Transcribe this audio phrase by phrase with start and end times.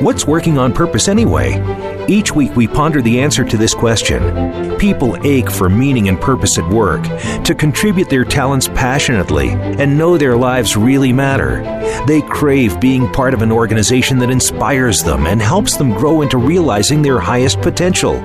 [0.00, 1.60] What's working on purpose anyway?
[2.06, 4.78] Each week we ponder the answer to this question.
[4.78, 7.02] People ache for meaning and purpose at work,
[7.42, 11.62] to contribute their talents passionately, and know their lives really matter.
[12.06, 16.38] They crave being part of an organization that inspires them and helps them grow into
[16.38, 18.20] realizing their highest potential.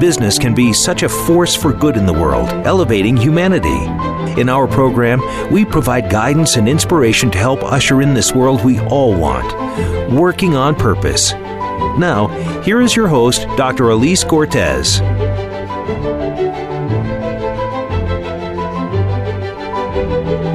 [0.00, 4.13] Business can be such a force for good in the world, elevating humanity.
[4.36, 5.20] In our program,
[5.52, 9.52] we provide guidance and inspiration to help usher in this world we all want
[10.10, 11.32] working on purpose.
[11.32, 12.28] Now,
[12.62, 13.90] here is your host, Dr.
[13.90, 15.00] Elise Cortes.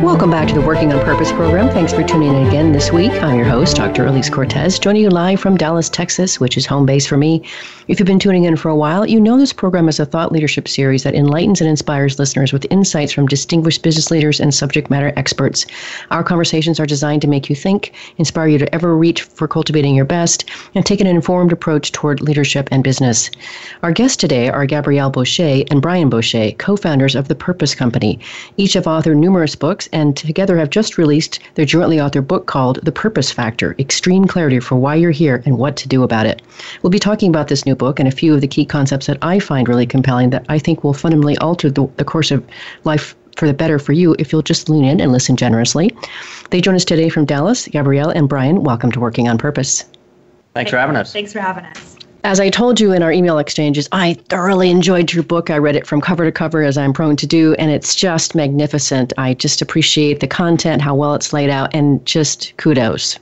[0.02, 1.67] Welcome back to the Working on Purpose program.
[1.67, 3.12] Thanks for tuning in again this week.
[3.21, 4.05] I'm your host, Dr.
[4.05, 7.44] Elise Cortes, joining you live from Dallas, Texas, which is home base for me.
[7.89, 10.31] If you've been tuning in for a while, you know this program is a thought
[10.31, 14.89] leadership series that enlightens and inspires listeners with insights from distinguished business leaders and subject
[14.89, 15.66] matter experts.
[16.11, 19.95] Our conversations are designed to make you think, inspire you to ever reach for cultivating
[19.95, 23.31] your best, and take an informed approach toward leadership and business.
[23.84, 28.19] Our guests today are Gabrielle Bosché and Brian Bosché, co founders of The Purpose Company.
[28.56, 32.80] Each have authored numerous books and together have just released their jointly authored book called
[32.84, 36.42] The Purpose Factor Extreme Clarity for Why You're Here and What to Do About It.
[36.81, 39.18] We'll be talking about this new book and a few of the key concepts that
[39.22, 42.46] I find really compelling that I think will fundamentally alter the, the course of
[42.84, 45.96] life for the better for you if you'll just lean in and listen generously.
[46.50, 47.68] They join us today from Dallas.
[47.68, 49.86] Gabrielle and Brian, welcome to Working on Purpose.
[50.53, 51.14] Thanks for having us.
[51.14, 51.98] Thanks for having us.
[52.23, 55.50] As I told you in our email exchanges, I thoroughly enjoyed your book.
[55.50, 58.36] I read it from cover to cover, as I'm prone to do, and it's just
[58.36, 59.14] magnificent.
[59.17, 63.17] I just appreciate the content, how well it's laid out, and just kudos.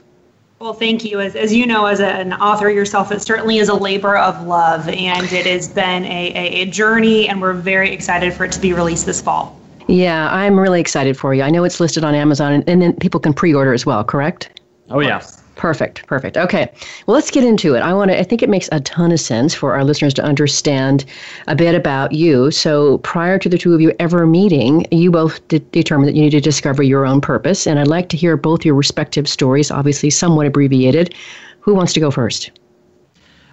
[0.58, 1.20] Well, thank you.
[1.20, 4.44] As, as you know, as a, an author yourself, it certainly is a labor of
[4.44, 8.52] love, and it has been a, a, a journey, and we're very excited for it
[8.52, 9.56] to be released this fall.
[9.86, 11.44] Yeah, I'm really excited for you.
[11.44, 14.02] I know it's listed on Amazon, and, and then people can pre order as well,
[14.02, 14.60] correct?
[14.90, 15.24] Oh, yeah.
[15.58, 16.36] Perfect, perfect.
[16.36, 16.70] Okay,
[17.06, 17.80] well, let's get into it.
[17.80, 18.18] I want to.
[18.18, 21.04] I think it makes a ton of sense for our listeners to understand
[21.48, 22.52] a bit about you.
[22.52, 26.30] So, prior to the two of you ever meeting, you both determined that you need
[26.30, 30.10] to discover your own purpose, and I'd like to hear both your respective stories, obviously
[30.10, 31.12] somewhat abbreviated.
[31.58, 32.52] Who wants to go first?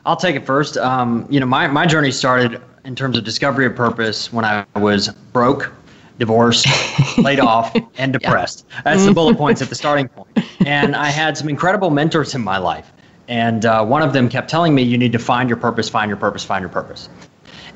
[0.05, 0.77] I'll take it first.
[0.77, 4.63] Um, you know, my my journey started in terms of discovery of purpose when I
[4.75, 5.73] was broke
[6.17, 6.67] divorced,
[7.17, 8.65] laid off, and depressed.
[8.69, 8.81] Yeah.
[8.83, 10.27] That's the bullet points at the starting point.
[10.65, 12.91] And I had some incredible mentors in my life.
[13.27, 16.09] And uh, one of them kept telling me, you need to find your purpose, find
[16.09, 17.07] your purpose, find your purpose.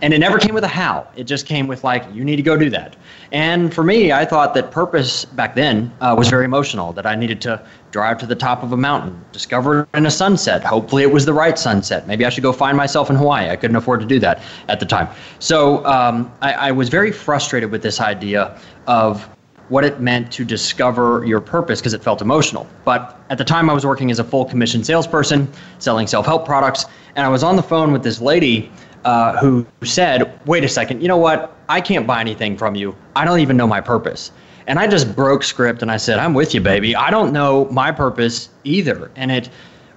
[0.01, 1.07] And it never came with a how.
[1.15, 2.95] It just came with, like, you need to go do that.
[3.31, 7.15] And for me, I thought that purpose back then uh, was very emotional, that I
[7.15, 7.61] needed to
[7.91, 10.63] drive to the top of a mountain, discover in a sunset.
[10.63, 12.07] Hopefully, it was the right sunset.
[12.07, 13.49] Maybe I should go find myself in Hawaii.
[13.49, 15.09] I couldn't afford to do that at the time.
[15.39, 19.27] So um, I, I was very frustrated with this idea of
[19.69, 22.67] what it meant to discover your purpose because it felt emotional.
[22.85, 26.45] But at the time, I was working as a full commission salesperson, selling self help
[26.45, 26.85] products,
[27.15, 28.71] and I was on the phone with this lady
[29.05, 31.55] uh, who said, Wait a second, you know what?
[31.69, 32.95] I can't buy anything from you.
[33.15, 34.31] I don't even know my purpose.
[34.67, 36.95] And I just broke script and I said, I'm with you, baby.
[36.95, 39.09] I don't know my purpose either.
[39.15, 39.49] And it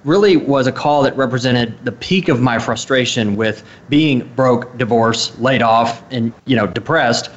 [0.05, 5.39] really was a call that represented the peak of my frustration with being broke, divorced,
[5.39, 7.31] laid off, and you know, depressed.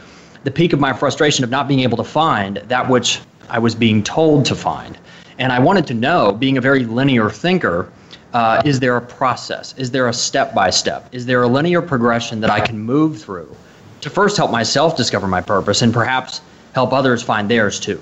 [0.44, 3.76] The peak of my frustration of not being able to find that which I was
[3.76, 4.97] being told to find.
[5.38, 7.92] And I wanted to know, being a very linear thinker,
[8.35, 9.73] uh, is there a process?
[9.78, 11.07] Is there a step by step?
[11.13, 13.56] Is there a linear progression that I can move through
[14.01, 16.41] to first help myself discover my purpose and perhaps
[16.73, 18.01] help others find theirs too?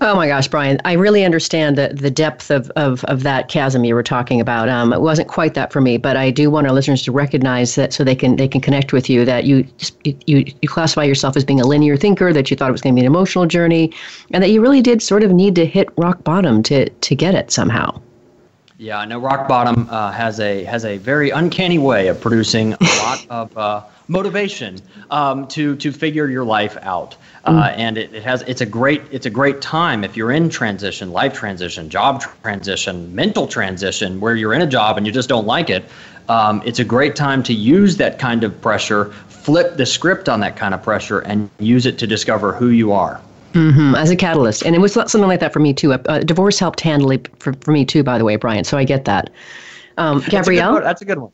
[0.00, 3.84] Oh my gosh, Brian, I really understand the, the depth of, of, of that chasm
[3.84, 4.70] you were talking about.
[4.70, 7.74] Um, it wasn't quite that for me, but I do want our listeners to recognize
[7.74, 9.66] that so they can they can connect with you that you
[10.04, 12.94] you you classify yourself as being a linear thinker, that you thought it was going
[12.94, 13.92] to be an emotional journey,
[14.30, 17.34] and that you really did sort of need to hit rock bottom to to get
[17.34, 18.00] it somehow.
[18.80, 22.74] Yeah, I know rock bottom uh, has a has a very uncanny way of producing
[22.74, 24.80] a lot of uh, motivation
[25.10, 27.74] um, to to figure your life out, uh, mm.
[27.76, 31.10] and it, it has it's a great it's a great time if you're in transition,
[31.10, 35.46] life transition, job transition, mental transition, where you're in a job and you just don't
[35.46, 35.84] like it.
[36.28, 40.38] Um, it's a great time to use that kind of pressure, flip the script on
[40.40, 43.20] that kind of pressure, and use it to discover who you are.
[43.52, 44.64] Mm-hmm, as a catalyst.
[44.64, 45.94] And it was something like that for me too.
[45.94, 48.64] Uh, divorce helped handle it for, for me too, by the way, Brian.
[48.64, 49.30] So I get that.
[49.96, 50.74] Um, Gabrielle?
[50.74, 51.32] That's a, That's a, good one.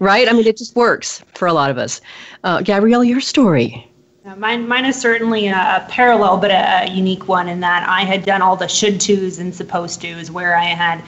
[0.00, 0.28] right?
[0.28, 2.00] I mean, it just works for a lot of us.
[2.44, 3.90] Uh, Gabrielle, your story.
[4.36, 8.24] Mine, mine is certainly a, parallel, but a, a, unique one in that I had
[8.24, 11.00] done all the should tos and supposed tos, where I had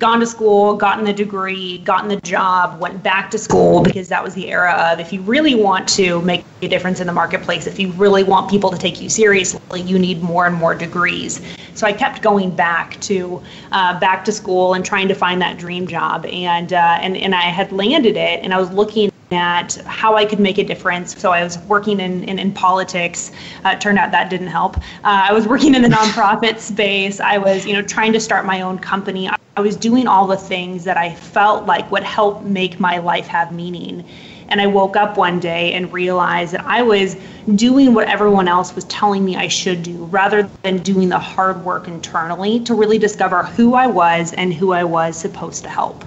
[0.00, 4.24] gone to school, gotten the degree, gotten the job, went back to school because that
[4.24, 7.66] was the era of if you really want to make a difference in the marketplace,
[7.66, 11.42] if you really want people to take you seriously, you need more and more degrees.
[11.74, 13.42] So I kept going back to
[13.72, 17.34] uh, back to school and trying to find that dream job, and uh, and and
[17.34, 21.16] I had landed it, and I was looking at how I could make a difference.
[21.16, 23.30] So I was working in, in, in politics.
[23.64, 24.76] Uh, turned out that didn't help.
[24.78, 27.20] Uh, I was working in the nonprofit space.
[27.20, 29.30] I was, you know, trying to start my own company.
[29.60, 33.52] Was doing all the things that I felt like would help make my life have
[33.52, 34.04] meaning.
[34.48, 37.16] And I woke up one day and realized that I was
[37.54, 41.64] doing what everyone else was telling me I should do rather than doing the hard
[41.64, 46.04] work internally to really discover who I was and who I was supposed to help.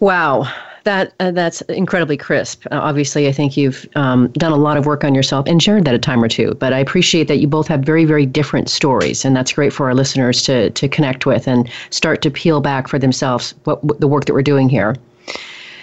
[0.00, 0.50] Wow.
[0.84, 2.66] That uh, that's incredibly crisp.
[2.70, 5.84] Uh, obviously, I think you've um, done a lot of work on yourself and shared
[5.84, 6.54] that a time or two.
[6.54, 9.86] But I appreciate that you both have very very different stories, and that's great for
[9.86, 14.00] our listeners to to connect with and start to peel back for themselves what, what
[14.00, 14.96] the work that we're doing here.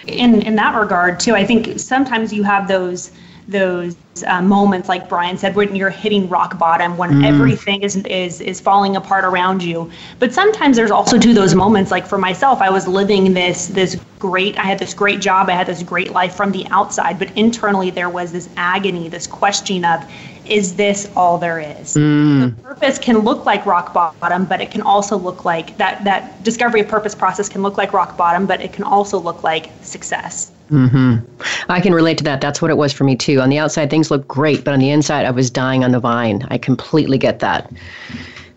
[0.06, 3.10] In in that regard, too, I think sometimes you have those
[3.48, 3.96] those
[4.26, 7.24] uh, moments, like Brian said, when you're hitting rock bottom, when mm.
[7.24, 9.90] everything is, is is falling apart around you.
[10.18, 13.96] But sometimes there's also to those moments, like for myself, I was living this this
[14.18, 17.34] great, I had this great job, I had this great life from the outside, but
[17.36, 20.04] internally there was this agony, this question of,
[20.44, 21.94] is this all there is?
[21.94, 22.56] Mm.
[22.56, 26.42] The purpose can look like rock bottom, but it can also look like that that
[26.42, 29.70] discovery of purpose process can look like rock bottom, but it can also look like
[29.82, 30.52] success.
[30.70, 31.70] Mm-hmm.
[31.70, 32.40] I can relate to that.
[32.40, 33.40] That's what it was for me too.
[33.40, 36.00] On the outside, things looked great, but on the inside, I was dying on the
[36.00, 36.46] vine.
[36.50, 37.72] I completely get that.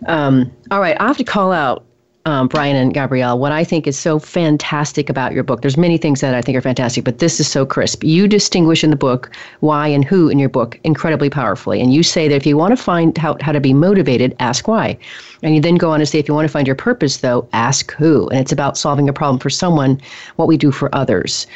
[0.06, 1.84] Um, all right, I have to call out
[2.24, 5.60] um, Brian and Gabrielle, what I think is so fantastic about your book.
[5.60, 8.04] There's many things that I think are fantastic, but this is so crisp.
[8.04, 12.02] You distinguish in the book why and who in your book incredibly powerfully, and you
[12.02, 14.96] say that if you want to find out how to be motivated, ask why.
[15.42, 17.48] And you then go on to say if you want to find your purpose, though,
[17.52, 18.28] ask who.
[18.28, 20.00] And it's about solving a problem for someone,
[20.36, 21.46] what we do for others.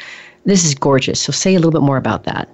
[0.47, 1.19] This is gorgeous.
[1.19, 2.47] So say a little bit more about that.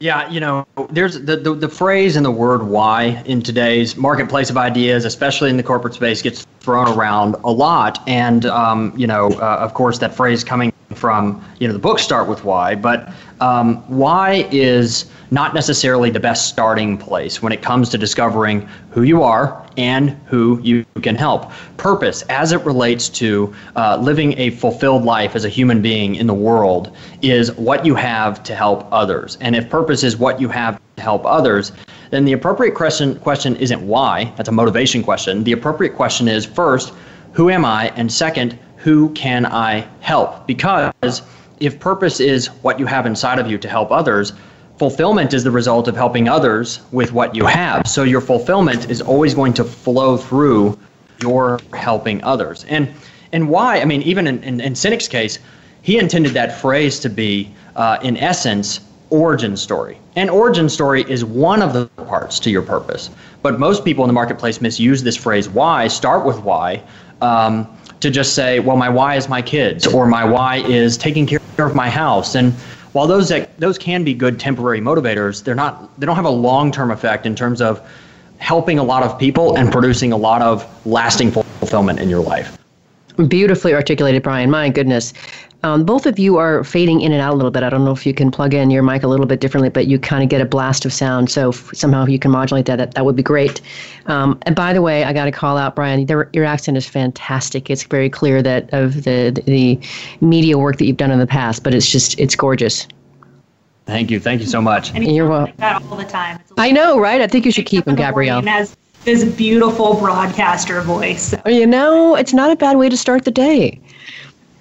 [0.00, 4.50] Yeah, you know, there's the, the, the phrase and the word why in today's marketplace
[4.50, 8.00] of ideas, especially in the corporate space, gets thrown around a lot.
[8.08, 12.02] And, um, you know, uh, of course, that phrase coming from, you know, the books
[12.02, 13.08] start with why, but
[13.40, 19.02] um, why is not necessarily the best starting place when it comes to discovering who
[19.02, 21.50] you are and who you can help.
[21.76, 26.26] Purpose, as it relates to uh, living a fulfilled life as a human being in
[26.26, 29.36] the world, is what you have to help others.
[29.40, 31.72] And if purpose is what you have to help others,
[32.10, 35.42] then the appropriate question, question isn't why, that's a motivation question.
[35.44, 36.92] The appropriate question is first,
[37.32, 37.88] who am I?
[37.96, 40.46] And second, who can I help?
[40.46, 41.22] Because
[41.60, 44.32] if purpose is what you have inside of you to help others,
[44.78, 47.86] fulfillment is the result of helping others with what you have.
[47.88, 50.78] So your fulfillment is always going to flow through
[51.22, 52.64] your helping others.
[52.68, 52.92] And
[53.32, 53.80] and why?
[53.80, 55.40] I mean, even in, in, in Sinek's case,
[55.82, 58.80] he intended that phrase to be, uh, in essence,
[59.10, 59.98] origin story.
[60.14, 63.10] And origin story is one of the parts to your purpose.
[63.42, 66.82] But most people in the marketplace misuse this phrase why, start with why,
[67.20, 67.66] um,
[68.00, 71.40] to just say, well, my why is my kids, or my why is taking care
[71.64, 72.34] of my house.
[72.34, 72.52] And
[72.92, 76.30] while those that, those can be good temporary motivators, they're not they don't have a
[76.30, 77.80] long-term effect in terms of
[78.38, 82.58] helping a lot of people and producing a lot of lasting fulfillment in your life.
[83.28, 84.50] Beautifully articulated, Brian.
[84.50, 85.14] My goodness.
[85.62, 87.62] Um, both of you are fading in and out a little bit.
[87.62, 89.86] I don't know if you can plug in your mic a little bit differently, but
[89.86, 91.30] you kind of get a blast of sound.
[91.30, 93.60] So somehow you can modulate that, that, that would be great.
[94.06, 96.06] Um, and by the way, I got to call out Brian.
[96.32, 97.70] your accent is fantastic.
[97.70, 99.80] It's very clear that of the the
[100.20, 102.86] media work that you've done in the past, but it's just it's gorgeous.
[103.86, 104.18] Thank you.
[104.18, 104.92] Thank you so much.
[104.94, 105.54] And you're welcome.
[105.58, 106.40] That all the time.
[106.58, 107.20] I know, right?
[107.20, 108.42] I think you should keep him, Gabrielle.
[108.42, 111.32] Has this beautiful broadcaster voice.
[111.46, 113.80] You know, it's not a bad way to start the day.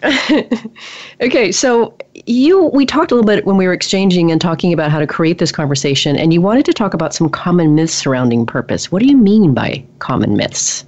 [1.22, 1.96] okay, so
[2.26, 5.08] you we talked a little bit when we were exchanging and talking about how to
[5.08, 8.92] create this conversation, and you wanted to talk about some common myths surrounding purpose.
[8.92, 10.86] What do you mean by common myths?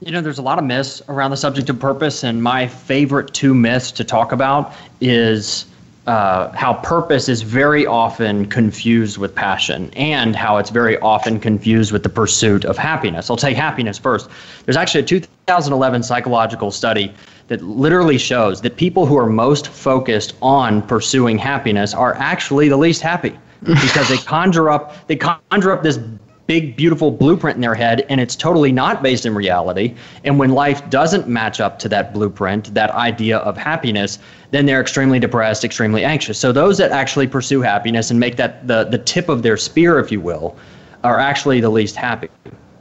[0.00, 3.32] You know, there's a lot of myths around the subject of purpose, and my favorite
[3.34, 5.66] two myths to talk about is
[6.06, 11.92] uh, how purpose is very often confused with passion and how it's very often confused
[11.92, 13.30] with the pursuit of happiness.
[13.30, 14.28] I'll take happiness first.
[14.64, 17.14] There's actually a 2011 psychological study
[17.50, 22.76] that literally shows that people who are most focused on pursuing happiness are actually the
[22.76, 23.36] least happy.
[23.62, 25.98] Because they conjure up they conjure up this
[26.46, 29.94] big beautiful blueprint in their head and it's totally not based in reality.
[30.24, 34.20] And when life doesn't match up to that blueprint that idea of happiness
[34.52, 36.38] then they're extremely depressed extremely anxious.
[36.38, 39.98] So those that actually pursue happiness and make that the, the tip of their spear
[39.98, 40.56] if you will
[41.02, 42.28] are actually the least happy.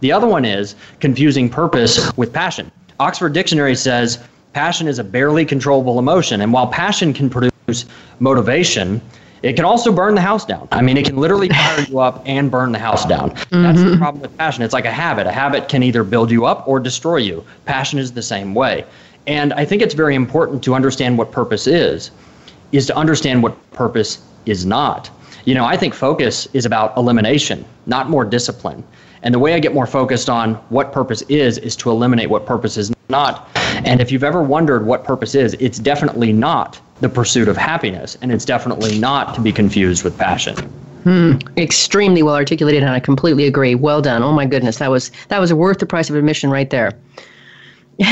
[0.01, 2.71] The other one is confusing purpose with passion.
[2.99, 4.19] Oxford dictionary says
[4.53, 6.41] Passion is a barely controllable emotion.
[6.41, 7.85] And while passion can produce
[8.19, 9.01] motivation,
[9.41, 10.67] It can also burn the house down.
[10.71, 13.31] I mean, it can literally fire you up and burn the house down.
[13.31, 13.63] Mm-hmm.
[13.63, 14.63] That's the problem with passion.
[14.63, 15.27] It's like a habit.
[15.27, 17.45] A habit can either build you up or destroy you.
[17.65, 18.85] Passion is the same way.
[19.27, 22.11] And I think it's very important to understand what purpose is,
[22.71, 25.09] is to understand what purpose is not.
[25.45, 28.83] You know, I think focus is about elimination, not more discipline.
[29.23, 32.45] And the way I get more focused on what purpose is, is to eliminate what
[32.45, 33.49] purpose is not.
[33.85, 38.17] And if you've ever wondered what purpose is, it's definitely not the pursuit of happiness,
[38.21, 40.55] and it's definitely not to be confused with passion.
[41.03, 41.37] Hmm.
[41.57, 43.73] Extremely well articulated, and I completely agree.
[43.73, 44.21] Well done.
[44.21, 46.91] Oh my goodness, that was that was worth the price of admission right there.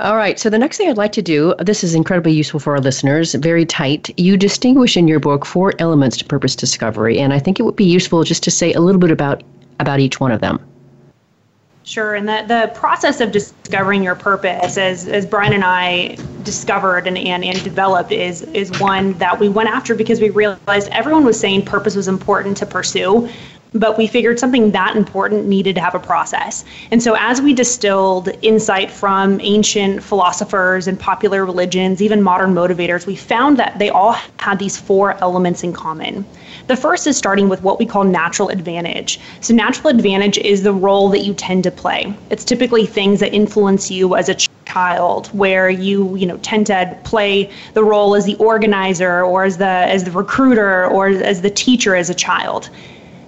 [0.00, 0.38] All right.
[0.38, 3.34] So the next thing I'd like to do, this is incredibly useful for our listeners,
[3.34, 4.10] very tight.
[4.18, 7.76] You distinguish in your book four elements to purpose discovery, and I think it would
[7.76, 9.44] be useful just to say a little bit about
[9.78, 10.58] about each one of them.
[11.86, 17.06] Sure, and the, the process of discovering your purpose, as, as Brian and I discovered
[17.06, 21.24] and, and, and developed, is, is one that we went after because we realized everyone
[21.24, 23.28] was saying purpose was important to pursue,
[23.72, 26.64] but we figured something that important needed to have a process.
[26.90, 33.06] And so, as we distilled insight from ancient philosophers and popular religions, even modern motivators,
[33.06, 36.26] we found that they all had these four elements in common.
[36.66, 39.20] The first is starting with what we call natural advantage.
[39.40, 42.12] So, natural advantage is the role that you tend to play.
[42.30, 46.98] It's typically things that influence you as a child, where you you know tend to
[47.04, 51.50] play the role as the organizer or as the as the recruiter or as the
[51.50, 52.68] teacher as a child.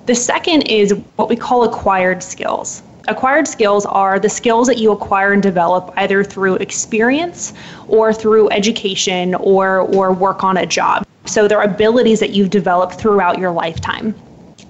[0.06, 2.82] The second is what we call acquired skills.
[3.06, 7.54] Acquired skills are the skills that you acquire and develop either through experience
[7.86, 11.07] or through education or, or work on a job.
[11.28, 14.14] So they're abilities that you've developed throughout your lifetime.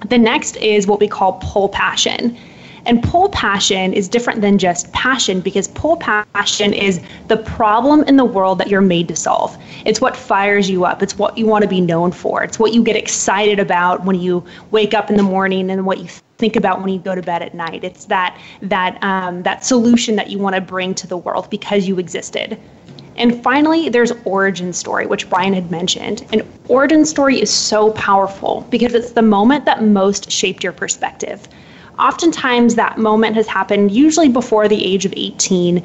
[0.08, 2.36] The next is what we call pull passion.
[2.84, 8.16] And pull passion is different than just passion because pull passion is the problem in
[8.16, 9.56] the world that you're made to solve.
[9.84, 11.02] It's what fires you up.
[11.02, 12.42] It's what you want to be known for.
[12.42, 15.98] It's what you get excited about when you wake up in the morning and what
[15.98, 17.84] you think about when you go to bed at night.
[17.84, 21.86] It's that that um, that solution that you want to bring to the world because
[21.86, 22.58] you existed.
[23.18, 26.24] And finally, there's origin story, which Brian had mentioned.
[26.32, 31.48] An origin story is so powerful because it's the moment that most shaped your perspective.
[31.98, 35.84] Oftentimes, that moment has happened usually before the age of 18.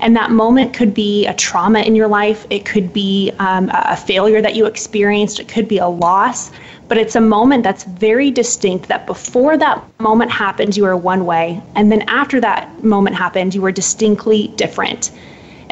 [0.00, 2.46] And that moment could be a trauma in your life.
[2.50, 5.40] It could be um, a failure that you experienced.
[5.40, 6.50] It could be a loss.
[6.88, 11.24] But it's a moment that's very distinct that before that moment happened, you were one
[11.24, 11.62] way.
[11.76, 15.10] And then after that moment happened, you were distinctly different.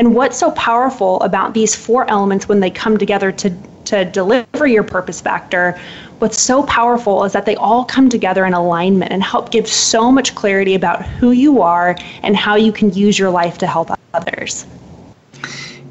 [0.03, 4.67] And what's so powerful about these four elements when they come together to, to deliver
[4.67, 5.79] your purpose factor,
[6.19, 10.11] what's so powerful is that they all come together in alignment and help give so
[10.11, 13.97] much clarity about who you are and how you can use your life to help
[14.13, 14.67] others.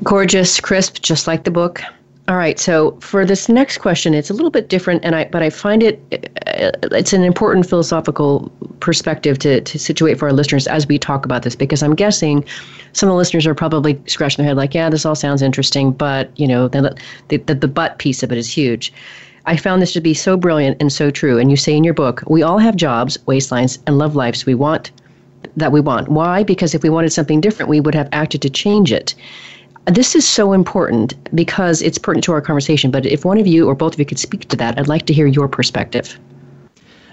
[0.04, 1.82] Gorgeous, crisp, just like the book.
[2.32, 2.58] All right.
[2.58, 5.84] So for this next question, it's a little bit different, and I but I find
[5.84, 6.00] it
[6.48, 11.26] uh, it's an important philosophical perspective to to situate for our listeners as we talk
[11.26, 12.46] about this because I'm guessing
[12.94, 15.92] some of the listeners are probably scratching their head like, yeah, this all sounds interesting,
[15.92, 16.96] but you know, the
[17.28, 18.94] the, the, the piece of it is huge.
[19.46, 21.38] I found this to be so brilliant and so true.
[21.38, 24.56] And you say in your book, we all have jobs, waistlines, and love lives we
[24.56, 24.90] want
[25.58, 26.08] that we want.
[26.08, 26.44] Why?
[26.44, 29.16] Because if we wanted something different, we would have acted to change it.
[29.86, 32.92] This is so important because it's pertinent to our conversation.
[32.92, 35.06] But if one of you or both of you could speak to that, I'd like
[35.08, 36.20] to hear your perspective.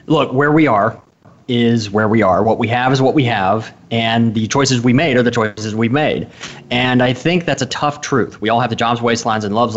[0.07, 1.01] Look, where we are
[1.49, 2.43] is where we are.
[2.43, 5.75] What we have is what we have, and the choices we made are the choices
[5.75, 6.29] we've made.
[6.71, 8.39] And I think that's a tough truth.
[8.43, 9.75] We all have the jobs, waistlines, and love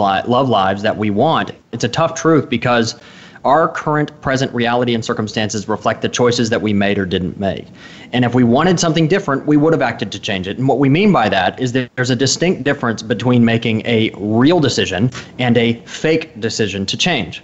[0.49, 1.51] lives that we want.
[1.71, 2.99] It's a tough truth because
[3.45, 7.67] our current present reality and circumstances reflect the choices that we made or didn't make.
[8.13, 10.57] And if we wanted something different, we would have acted to change it.
[10.57, 14.11] And what we mean by that is that there's a distinct difference between making a
[14.17, 17.41] real decision and a fake decision to change.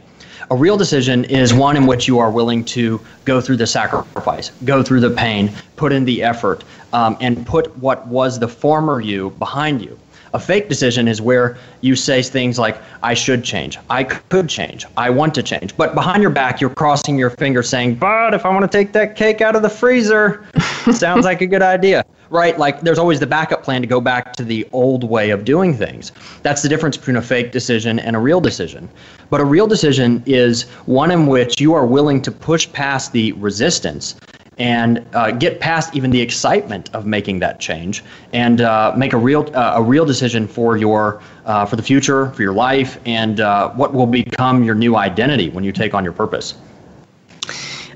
[0.50, 4.52] A real decision is one in which you are willing to go through the sacrifice,
[4.64, 6.64] go through the pain, put in the effort,
[6.94, 10.00] um, and put what was the former you behind you.
[10.34, 14.86] A fake decision is where you say things like, I should change, I could change,
[14.98, 15.76] I want to change.
[15.78, 18.92] But behind your back, you're crossing your fingers saying, But if I want to take
[18.94, 20.46] that cake out of the freezer,
[20.92, 22.04] sounds like a good idea.
[22.30, 22.60] Right?
[22.60, 25.74] Like there's always the backup plan to go back to the old way of doing
[25.74, 26.12] things.
[26.44, 28.90] That's the difference between a fake decision and a real decision.
[29.30, 33.32] But a real decision is one in which you are willing to push past the
[33.34, 34.16] resistance
[34.58, 39.18] and uh, get past even the excitement of making that change and uh, make a
[39.18, 43.40] real uh, a real decision for your uh, for the future for your life and
[43.40, 46.56] uh, what will become your new identity when you take on your purpose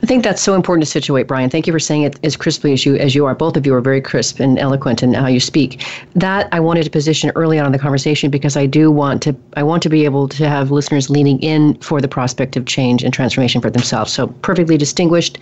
[0.04, 1.50] I think that's so important to situate, Brian.
[1.52, 3.36] Thank you for saying it as crisply as you as you are.
[3.36, 5.86] Both of you are very crisp and eloquent in how you speak.
[6.16, 9.36] That I wanted to position early on in the conversation because I do want to
[9.56, 13.04] I want to be able to have listeners leaning in for the prospect of change
[13.04, 14.12] and transformation for themselves.
[14.12, 15.38] So perfectly distinguished.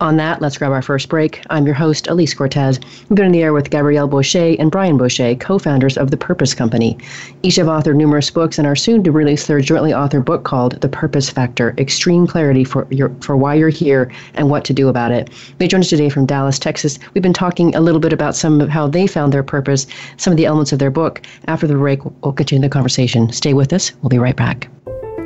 [0.00, 1.42] On that, let's grab our first break.
[1.50, 2.80] I'm your host, Elise Cortes.
[3.10, 6.16] We've been in the air with Gabrielle Bosché and Brian Bosché, co founders of The
[6.16, 6.96] Purpose Company.
[7.42, 10.80] Each have authored numerous books and are soon to release their jointly authored book called
[10.80, 14.88] The Purpose Factor Extreme Clarity for, your, for Why You're Here and What to Do
[14.88, 15.28] About It.
[15.58, 16.98] They join us today from Dallas, Texas.
[17.12, 20.32] We've been talking a little bit about some of how they found their purpose, some
[20.32, 21.20] of the elements of their book.
[21.46, 23.30] After the break, we'll continue the conversation.
[23.32, 23.92] Stay with us.
[24.00, 24.70] We'll be right back.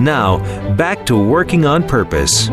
[0.00, 0.38] Now,
[0.74, 2.48] back to Working on Purpose.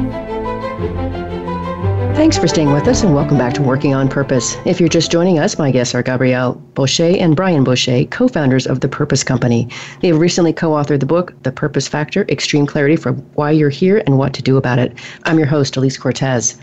[2.16, 4.56] Thanks for staying with us and welcome back to Working on Purpose.
[4.64, 8.68] If you're just joining us, my guests are Gabrielle Bosché and Brian Bosché, co founders
[8.68, 9.68] of The Purpose Company.
[10.02, 13.72] They have recently co authored the book, The Purpose Factor Extreme Clarity for Why You're
[13.72, 14.94] Here and What to Do About It.
[15.24, 16.60] I'm your host, Elise Cortes.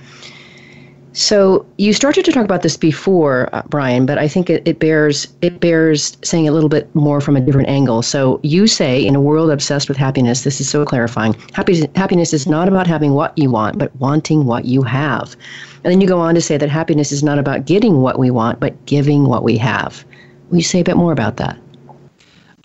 [1.19, 4.79] So you started to talk about this before, uh, Brian, but I think it, it
[4.79, 8.03] bears it bears saying a little bit more from a different angle.
[8.03, 11.35] So you say, in a world obsessed with happiness, this is so clarifying.
[11.55, 15.35] Happy, happiness is not about having what you want, but wanting what you have.
[15.83, 18.31] And then you go on to say that happiness is not about getting what we
[18.31, 20.05] want, but giving what we have.
[20.51, 21.59] Will you say a bit more about that?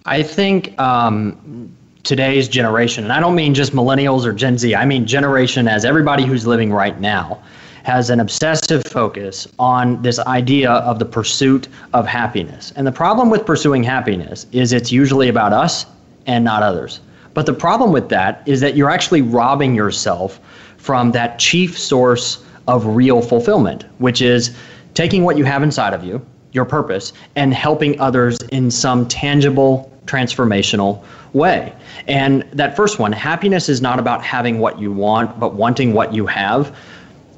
[0.05, 4.85] I think um, today's generation, and I don't mean just millennials or Gen Z, I
[4.85, 7.41] mean generation as everybody who's living right now
[7.83, 12.73] has an obsessive focus on this idea of the pursuit of happiness.
[12.75, 15.85] And the problem with pursuing happiness is it's usually about us
[16.25, 17.01] and not others.
[17.33, 20.39] But the problem with that is that you're actually robbing yourself
[20.77, 24.55] from that chief source of real fulfillment, which is
[24.93, 29.91] taking what you have inside of you, your purpose, and helping others in some tangible,
[30.05, 31.73] transformational way.
[32.07, 36.13] And that first one, happiness is not about having what you want, but wanting what
[36.13, 36.75] you have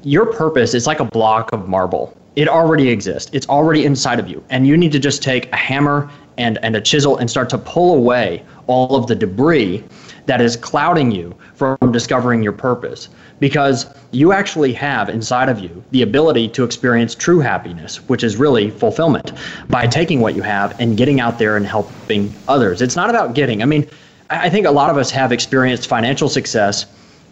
[0.06, 2.16] your purpose is like a block of marble.
[2.36, 3.28] It already exists.
[3.32, 4.44] It's already inside of you.
[4.50, 7.58] And you need to just take a hammer and, and a chisel and start to
[7.58, 9.82] pull away all of the debris
[10.26, 13.08] that is clouding you from discovering your purpose.
[13.40, 18.36] Because you actually have inside of you the ability to experience true happiness, which is
[18.36, 19.32] really fulfillment,
[19.68, 22.80] by taking what you have and getting out there and helping others.
[22.80, 23.60] It's not about getting.
[23.60, 23.88] I mean,
[24.30, 26.86] I think a lot of us have experienced financial success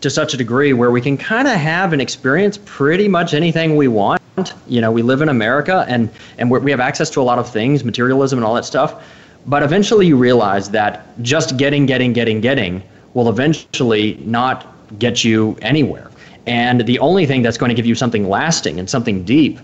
[0.05, 3.75] to such a degree where we can kind of have and experience pretty much anything
[3.75, 4.21] we want.
[4.67, 7.49] You know, we live in America and and we have access to a lot of
[7.49, 9.03] things, materialism and all that stuff.
[9.47, 12.83] But eventually, you realize that just getting, getting, getting, getting
[13.15, 14.67] will eventually not
[14.99, 16.11] get you anywhere.
[16.47, 19.59] And the only thing that's going to give you something lasting and something deep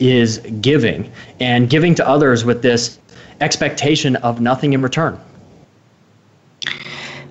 [0.00, 2.98] is giving and giving to others with this
[3.40, 5.20] expectation of nothing in return.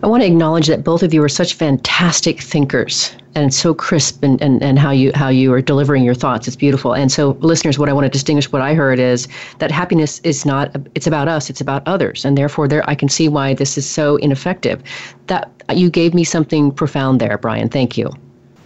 [0.03, 4.21] I want to acknowledge that both of you are such fantastic thinkers and so crisp
[4.21, 6.45] and, and, and how you how you are delivering your thoughts.
[6.45, 6.93] It's beautiful.
[6.93, 10.45] And so listeners, what I want to distinguish what I heard is that happiness is
[10.45, 12.25] not it's about us, it's about others.
[12.25, 14.83] And therefore there I can see why this is so ineffective.
[15.27, 17.69] That you gave me something profound there, Brian.
[17.69, 18.11] Thank you.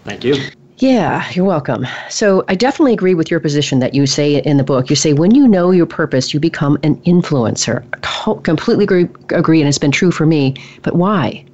[0.06, 0.36] Thank you.
[0.80, 1.88] Yeah, you're welcome.
[2.08, 4.92] So I definitely agree with your position that you say in the book.
[4.92, 7.84] You say when you know your purpose, you become an influencer.
[8.04, 10.54] I completely agree, agree, and it's been true for me.
[10.84, 11.46] But why?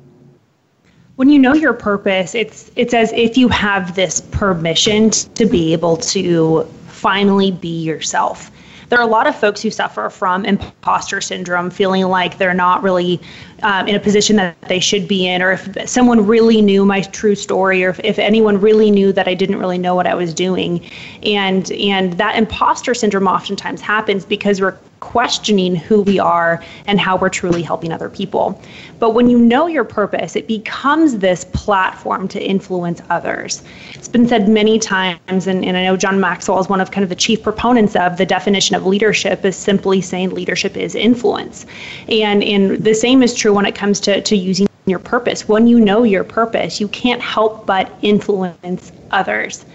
[1.16, 5.72] When you know your purpose, it's it's as if you have this permission to be
[5.72, 8.52] able to finally be yourself
[8.94, 12.84] there are a lot of folks who suffer from imposter syndrome, feeling like they're not
[12.84, 13.20] really
[13.64, 17.02] um, in a position that they should be in, or if someone really knew my
[17.02, 20.14] true story, or if, if anyone really knew that I didn't really know what I
[20.14, 20.88] was doing,
[21.24, 27.18] and and that imposter syndrome oftentimes happens because we're questioning who we are and how
[27.18, 28.60] we're truly helping other people.
[29.00, 33.62] But when you know your purpose, it becomes this platform to influence others.
[33.92, 37.04] It's been said many times, and, and I know John Maxwell is one of kind
[37.04, 41.66] of the chief proponents of the definition of leadership is simply saying leadership is influence.
[42.08, 45.50] And, and the same is true when it comes to, to using your purpose.
[45.50, 49.66] When you know your purpose, you can't help but influence others.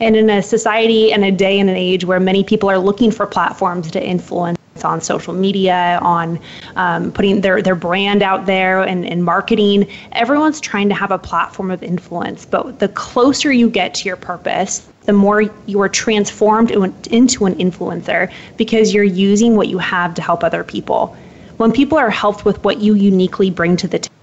[0.00, 3.10] And in a society and a day and an age where many people are looking
[3.10, 6.38] for platforms to influence, on social media, on
[6.76, 9.88] um, putting their, their brand out there and, and marketing.
[10.12, 12.44] Everyone's trying to have a platform of influence.
[12.44, 17.54] But the closer you get to your purpose, the more you are transformed into an
[17.54, 21.16] influencer because you're using what you have to help other people.
[21.56, 24.17] When people are helped with what you uniquely bring to the table,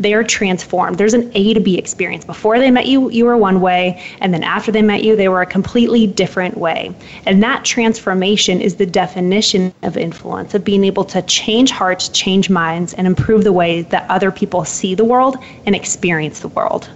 [0.00, 0.98] they are transformed.
[0.98, 2.24] There's an A to B experience.
[2.24, 5.28] Before they met you, you were one way, and then after they met you, they
[5.28, 6.94] were a completely different way.
[7.26, 12.50] And that transformation is the definition of influence, of being able to change hearts, change
[12.50, 16.90] minds, and improve the way that other people see the world and experience the world.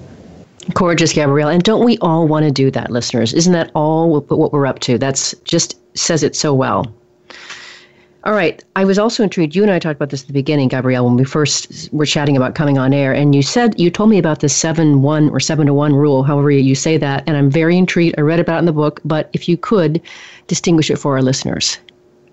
[0.75, 1.49] Gorgeous, Gabrielle.
[1.49, 3.33] And don't we all want to do that, listeners?
[3.33, 4.99] Isn't that all what we're up to?
[4.99, 6.93] That's just says it so well.
[8.27, 8.63] All right.
[8.75, 9.55] I was also intrigued.
[9.55, 12.37] You and I talked about this at the beginning, Gabrielle, when we first were chatting
[12.37, 13.13] about coming on air.
[13.13, 16.25] And you said, you told me about the 7 1 or 7 to 1 rule,
[16.25, 17.23] however you say that.
[17.29, 18.17] And I'm very intrigued.
[18.19, 19.01] I read about it in the book.
[19.05, 20.03] But if you could
[20.49, 21.79] distinguish it for our listeners.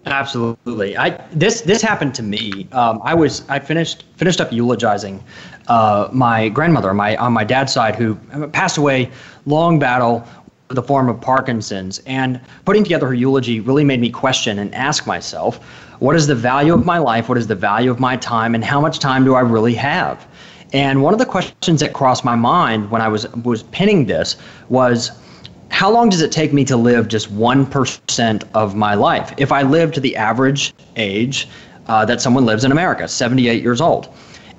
[0.08, 0.98] Absolutely.
[0.98, 2.68] I this this happened to me.
[2.72, 5.24] Um, I was I finished finished up eulogizing
[5.68, 8.16] uh, my grandmother, my on my dad's side, who
[8.52, 9.12] passed away.
[9.46, 10.28] Long battle
[10.70, 12.00] the form of Parkinson's.
[12.06, 15.58] And putting together her eulogy really made me question and ask myself,
[16.00, 17.30] what is the value of my life?
[17.30, 18.56] What is the value of my time?
[18.56, 20.26] And how much time do I really have?
[20.74, 24.38] And one of the questions that crossed my mind when I was was pinning this
[24.70, 25.12] was
[25.70, 29.34] how long does it take me to live just 1% of my life?
[29.38, 31.48] If I live to the average age
[31.88, 34.10] uh, that someone lives in America, 78 years old.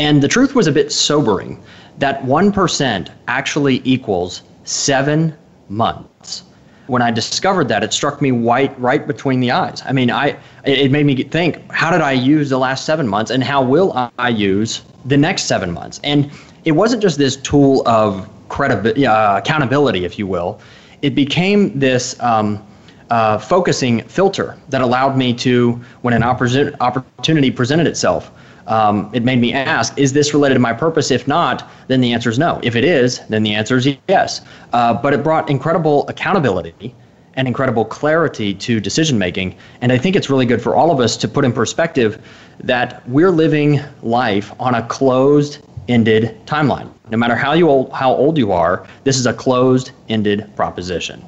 [0.00, 1.62] And the truth was a bit sobering
[1.98, 5.36] that 1% actually equals seven
[5.68, 6.42] months.
[6.86, 9.82] When I discovered that, it struck me white right between the eyes.
[9.86, 13.30] I mean, I it made me think, how did I use the last seven months,
[13.30, 16.00] and how will I use the next seven months?
[16.04, 16.30] And
[16.64, 20.60] it wasn't just this tool of credibility, uh, accountability, if you will.
[21.02, 22.18] It became this.
[22.20, 22.64] Um,
[23.10, 28.30] uh, focusing filter that allowed me to, when an opportunity presented itself,
[28.66, 31.10] um, it made me ask, is this related to my purpose?
[31.10, 32.60] If not, then the answer is no.
[32.62, 34.40] If it is, then the answer is yes.
[34.72, 36.94] Uh, but it brought incredible accountability
[37.34, 39.56] and incredible clarity to decision making.
[39.80, 42.24] And I think it's really good for all of us to put in perspective
[42.60, 46.90] that we're living life on a closed ended timeline.
[47.10, 51.24] No matter how you old, how old you are, this is a closed ended proposition.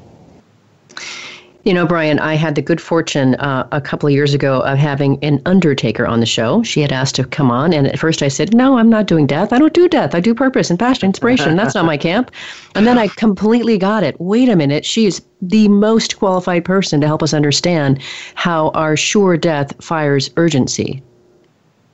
[1.66, 4.78] You know, Brian, I had the good fortune uh, a couple of years ago of
[4.78, 6.62] having an undertaker on the show.
[6.62, 9.26] She had asked to come on, and at first I said, No, I'm not doing
[9.26, 9.52] death.
[9.52, 10.14] I don't do death.
[10.14, 11.56] I do purpose and passion, inspiration.
[11.56, 12.30] That's not my camp.
[12.76, 14.14] And then I completely got it.
[14.20, 14.84] Wait a minute.
[14.84, 18.00] She's the most qualified person to help us understand
[18.36, 21.02] how our sure death fires urgency.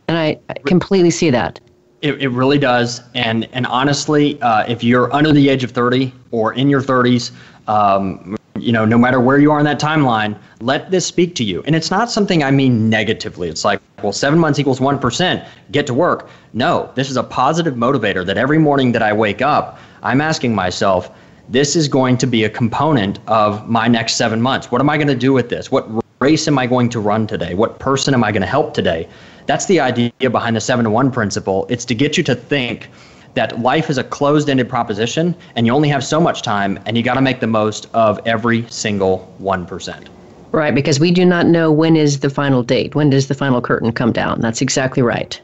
[0.07, 1.61] And I, completely see that.
[2.03, 3.01] It, it really does.
[3.15, 7.31] And, and honestly, uh, if you're under the age of 30 or in your 30s,
[7.69, 11.45] um, you know, no matter where you are in that timeline, let this speak to
[11.45, 11.63] you.
[11.67, 13.49] And it's not something I mean negatively.
[13.49, 16.29] It's like, well, seven months equals 1%, get to work.
[16.53, 20.55] No, this is a positive motivator that every morning that I wake up, I'm asking
[20.55, 21.11] myself,
[21.49, 24.71] this is going to be a component of my next seven months.
[24.71, 25.71] What am I going to do with this?
[25.71, 25.89] What
[26.21, 27.55] race am I going to run today?
[27.55, 29.09] What person am I going to help today?
[29.47, 31.67] That's the idea behind the seven to one principle.
[31.69, 32.91] It's to get you to think
[33.35, 36.97] that life is a closed ended proposition and you only have so much time and
[36.97, 40.09] you got to make the most of every single 1%.
[40.53, 42.95] Right, because we do not know when is the final date.
[42.95, 44.41] When does the final curtain come down?
[44.41, 45.41] That's exactly right.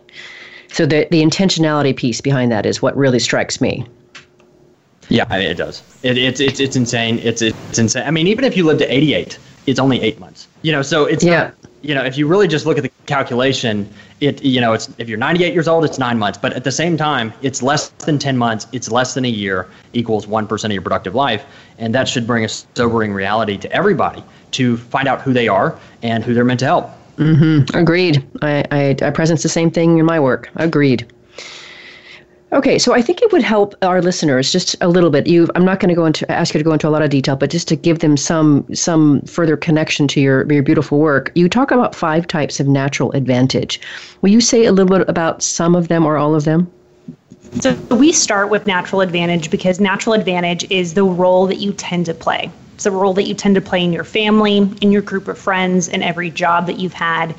[0.71, 3.87] So the, the intentionality piece behind that is what really strikes me.
[5.09, 5.83] Yeah, I mean, it does.
[6.03, 7.19] It, it's, it's, it's insane.
[7.21, 8.05] It's, it's insane.
[8.07, 10.47] I mean, even if you live to 88, it's only eight months.
[10.61, 11.45] You know, so it's yeah.
[11.45, 13.89] Not, you know, if you really just look at the calculation,
[14.21, 16.39] it you know, it's if you're 98 years old, it's nine months.
[16.39, 18.67] But at the same time, it's less than 10 months.
[18.73, 21.45] It's less than a year equals one percent of your productive life,
[21.79, 25.79] and that should bring a sobering reality to everybody to find out who they are
[26.03, 26.91] and who they're meant to help.
[27.17, 27.77] Mm-hmm.
[27.77, 28.27] Agreed.
[28.43, 30.51] I, I I presence the same thing in my work.
[30.57, 31.07] Agreed.
[32.51, 35.27] Okay, so I think it would help our listeners just a little bit.
[35.27, 37.11] You, I'm not going to go into ask you to go into a lot of
[37.11, 41.31] detail, but just to give them some some further connection to your your beautiful work.
[41.35, 43.81] You talk about five types of natural advantage.
[44.23, 46.71] Will you say a little bit about some of them or all of them?
[47.61, 52.07] So we start with natural advantage because natural advantage is the role that you tend
[52.07, 52.51] to play.
[52.75, 55.39] It's a role that you tend to play in your family, in your group of
[55.39, 57.35] friends, in every job that you've had.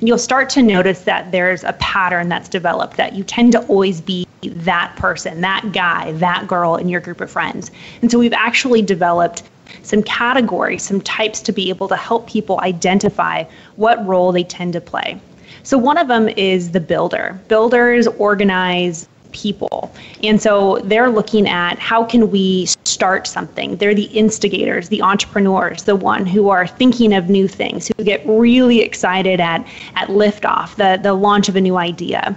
[0.00, 3.60] And you'll start to notice that there's a pattern that's developed that you tend to
[3.66, 7.70] always be that person, that guy, that girl in your group of friends.
[8.02, 9.42] And so we've actually developed
[9.82, 13.44] some categories, some types to be able to help people identify
[13.76, 15.20] what role they tend to play.
[15.62, 17.38] So one of them is the builder.
[17.48, 19.92] Builders organize people.
[20.22, 23.76] And so they're looking at how can we start something.
[23.76, 28.22] They're the instigators, the entrepreneurs, the one who are thinking of new things, who get
[28.26, 32.36] really excited at at liftoff, the the launch of a new idea.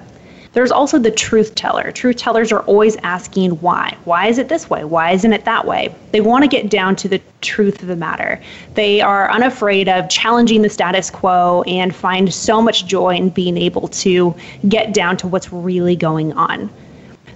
[0.54, 1.92] There's also the truth teller.
[1.92, 3.98] Truth tellers are always asking why.
[4.06, 4.84] Why is it this way?
[4.84, 5.94] Why isn't it that way?
[6.12, 8.40] They want to get down to the truth of the matter.
[8.76, 13.58] They are unafraid of challenging the status quo and find so much joy in being
[13.58, 14.36] able to
[14.70, 16.70] get down to what's really going on.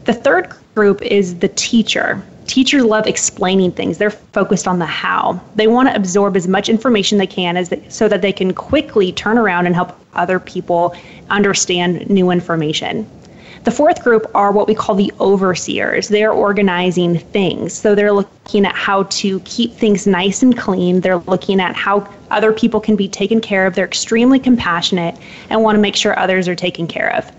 [0.06, 2.24] The third group is the teacher.
[2.48, 3.98] Teachers love explaining things.
[3.98, 5.40] They're focused on the how.
[5.56, 8.54] They want to absorb as much information they can as they, so that they can
[8.54, 10.96] quickly turn around and help other people
[11.30, 13.08] understand new information.
[13.64, 16.08] The fourth group are what we call the overseers.
[16.08, 17.74] They're organizing things.
[17.74, 21.02] So they're looking at how to keep things nice and clean.
[21.02, 23.76] They're looking at how other people can be taken care of.
[23.76, 25.16] They're extremely compassionate
[25.50, 27.30] and want to make sure others are taken care of.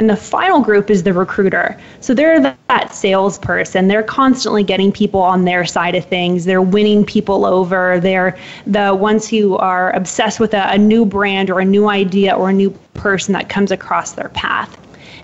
[0.00, 1.78] And the final group is the recruiter.
[2.00, 3.86] So they're that salesperson.
[3.86, 6.46] They're constantly getting people on their side of things.
[6.46, 8.00] They're winning people over.
[8.00, 8.34] They're
[8.66, 12.48] the ones who are obsessed with a, a new brand or a new idea or
[12.48, 14.74] a new person that comes across their path.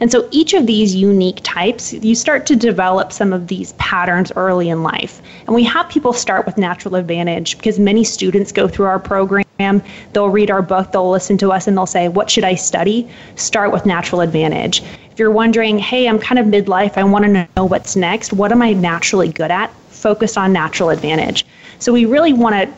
[0.01, 4.31] And so each of these unique types, you start to develop some of these patterns
[4.37, 5.23] early in life.
[5.47, 9.46] And we have people start with natural advantage because many students go through our program.
[9.59, 13.09] They'll read our book, they'll listen to us, and they'll say, What should I study?
[13.37, 14.83] Start with natural advantage.
[15.11, 18.53] If you're wondering, Hey, I'm kind of midlife, I want to know what's next, what
[18.53, 19.73] am I naturally good at?
[19.89, 21.47] Focus on natural advantage.
[21.79, 22.75] So we really want to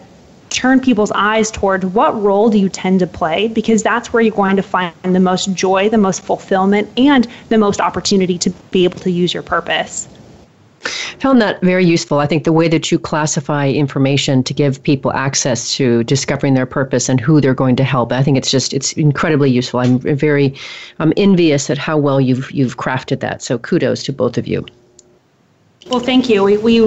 [0.50, 4.34] turn people's eyes toward what role do you tend to play because that's where you're
[4.34, 8.84] going to find the most joy, the most fulfillment, and the most opportunity to be
[8.84, 10.08] able to use your purpose.
[11.20, 12.18] Found that very useful.
[12.18, 16.66] I think the way that you classify information to give people access to discovering their
[16.66, 19.80] purpose and who they're going to help, I think it's just it's incredibly useful.
[19.80, 20.54] I'm very
[20.98, 23.42] I'm envious at how well you've you've crafted that.
[23.42, 24.64] So kudos to both of you.
[25.90, 26.44] Well, thank you.
[26.44, 26.80] We, we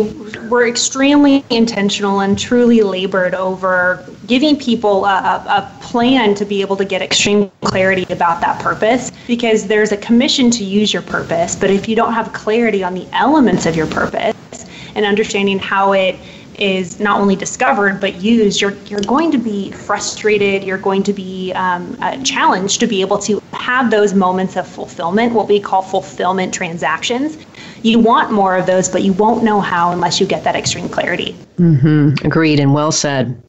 [0.48, 6.76] were extremely intentional and truly labored over giving people a, a plan to be able
[6.78, 11.56] to get extreme clarity about that purpose because there's a commission to use your purpose.
[11.56, 14.36] But if you don't have clarity on the elements of your purpose
[14.94, 16.16] and understanding how it
[16.60, 20.64] is not only discovered but used, you're you're going to be frustrated.
[20.64, 24.68] You're going to be um, uh, challenged to be able to have those moments of
[24.68, 27.38] fulfillment, what we call fulfillment transactions.
[27.84, 30.90] You want more of those, but you won't know how unless you get that extreme
[30.90, 31.36] clarity.
[31.58, 32.26] Mm-hmm.
[32.26, 33.42] Agreed, and well said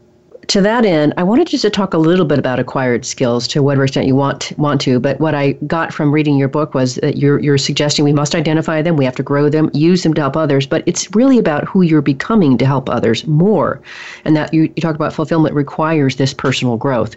[0.49, 3.63] to that end, I wanted just to talk a little bit about acquired skills to
[3.63, 4.99] whatever extent you want want to.
[4.99, 8.35] But what I got from reading your book was that you're you're suggesting we must
[8.35, 10.67] identify them, we have to grow them, use them to help others.
[10.67, 13.81] But it's really about who you're becoming to help others more,
[14.25, 17.17] and that you, you talk about fulfillment requires this personal growth.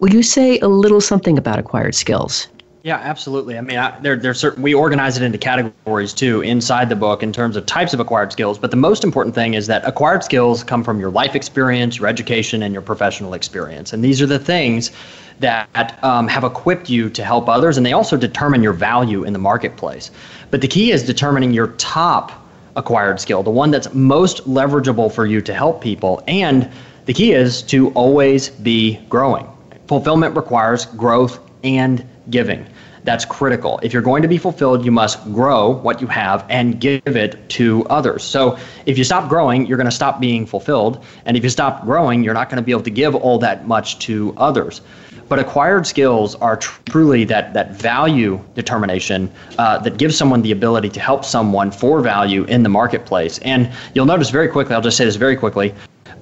[0.00, 2.46] Will you say a little something about acquired skills?
[2.86, 3.58] Yeah, absolutely.
[3.58, 7.20] I mean, I, there, there's certain, we organize it into categories too inside the book
[7.20, 8.60] in terms of types of acquired skills.
[8.60, 12.06] But the most important thing is that acquired skills come from your life experience, your
[12.06, 13.92] education, and your professional experience.
[13.92, 14.92] And these are the things
[15.40, 19.32] that um, have equipped you to help others, and they also determine your value in
[19.32, 20.12] the marketplace.
[20.52, 22.30] But the key is determining your top
[22.76, 26.22] acquired skill, the one that's most leverageable for you to help people.
[26.28, 26.70] And
[27.06, 29.48] the key is to always be growing.
[29.88, 32.64] Fulfillment requires growth and giving.
[33.06, 33.78] That's critical.
[33.84, 37.48] If you're going to be fulfilled, you must grow what you have and give it
[37.50, 38.24] to others.
[38.24, 41.04] So if you stop growing, you're going to stop being fulfilled.
[41.24, 43.68] And if you stop growing, you're not going to be able to give all that
[43.68, 44.80] much to others.
[45.28, 50.88] But acquired skills are truly that, that value determination uh, that gives someone the ability
[50.90, 53.38] to help someone for value in the marketplace.
[53.38, 55.74] And you'll notice very quickly, I'll just say this very quickly,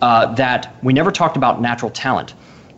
[0.02, 2.34] uh, that we never talked about natural talent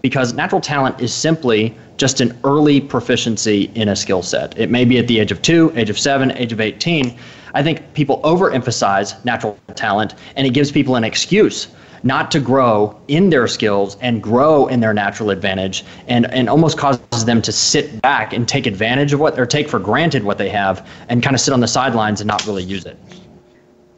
[0.07, 4.57] because natural talent is simply just an early proficiency in a skill set.
[4.57, 7.19] It may be at the age of two, age of seven, age of 18.
[7.55, 11.66] I think people overemphasize natural talent and it gives people an excuse
[12.05, 16.79] not to grow in their skills and grow in their natural advantage and, and almost
[16.79, 20.38] causes them to sit back and take advantage of what or take for granted what
[20.38, 22.97] they have and kind of sit on the sidelines and not really use it.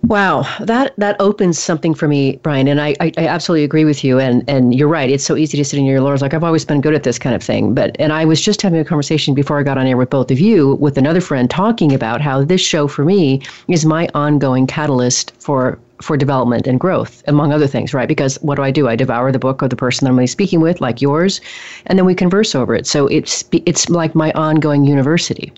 [0.09, 4.03] Wow, that that opens something for me, Brian, and I, I, I, absolutely agree with
[4.03, 4.19] you.
[4.19, 6.23] And and you're right; it's so easy to sit in your laurels.
[6.23, 7.75] Like I've always been good at this kind of thing.
[7.75, 10.31] But and I was just having a conversation before I got on air with both
[10.31, 14.67] of you with another friend talking about how this show for me is my ongoing
[14.67, 18.09] catalyst for for development and growth, among other things, right?
[18.09, 18.89] Because what do I do?
[18.89, 21.39] I devour the book of the person that I'm really speaking with, like yours,
[21.85, 22.87] and then we converse over it.
[22.87, 25.53] So it's it's like my ongoing university.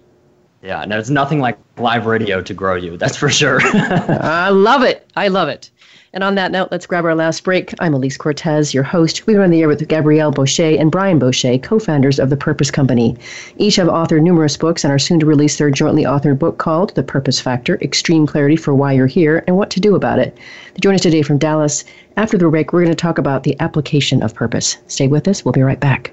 [0.63, 2.97] Yeah, no, it's nothing like live radio to grow you.
[2.97, 3.61] That's for sure.
[3.65, 5.11] I love it.
[5.17, 5.71] I love it.
[6.13, 7.73] And on that note, let's grab our last break.
[7.79, 9.27] I'm Elise Cortes, your host.
[9.27, 12.37] We are on the air with Gabrielle Bosché and Brian Bosché, co founders of The
[12.37, 13.17] Purpose Company.
[13.59, 16.95] Each have authored numerous books and are soon to release their jointly authored book called
[16.97, 20.37] The Purpose Factor Extreme Clarity for Why You're Here and What to Do About It.
[20.75, 21.85] They join us today from Dallas.
[22.17, 24.79] After the break, we're going to talk about the application of purpose.
[24.89, 25.45] Stay with us.
[25.45, 26.13] We'll be right back.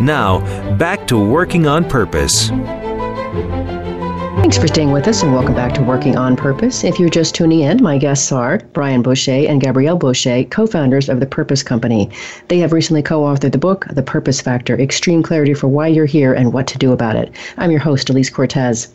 [0.00, 0.40] Now,
[0.76, 2.48] back to Working on Purpose.
[4.38, 6.82] Thanks for staying with us and welcome back to Working on Purpose.
[6.82, 11.08] If you're just tuning in, my guests are Brian Bosché and Gabrielle Bosché, co founders
[11.08, 12.10] of The Purpose Company.
[12.48, 16.06] They have recently co authored the book, The Purpose Factor Extreme Clarity for Why You're
[16.06, 17.32] Here and What to Do About It.
[17.56, 18.88] I'm your host, Elise Cortes.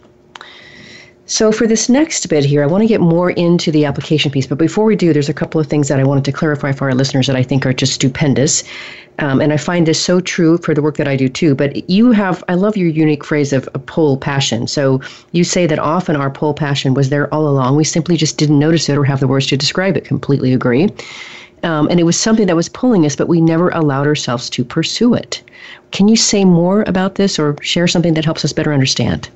[1.29, 4.47] So, for this next bit here, I want to get more into the application piece.
[4.47, 6.89] But before we do, there's a couple of things that I wanted to clarify for
[6.89, 8.63] our listeners that I think are just stupendous.
[9.19, 11.55] Um, and I find this so true for the work that I do too.
[11.55, 14.67] But you have, I love your unique phrase of a pull passion.
[14.67, 15.01] So
[15.31, 17.75] you say that often our pull passion was there all along.
[17.75, 20.05] We simply just didn't notice it or have the words to describe it.
[20.05, 20.89] Completely agree.
[21.63, 24.63] Um, and it was something that was pulling us, but we never allowed ourselves to
[24.63, 25.43] pursue it.
[25.91, 29.29] Can you say more about this or share something that helps us better understand?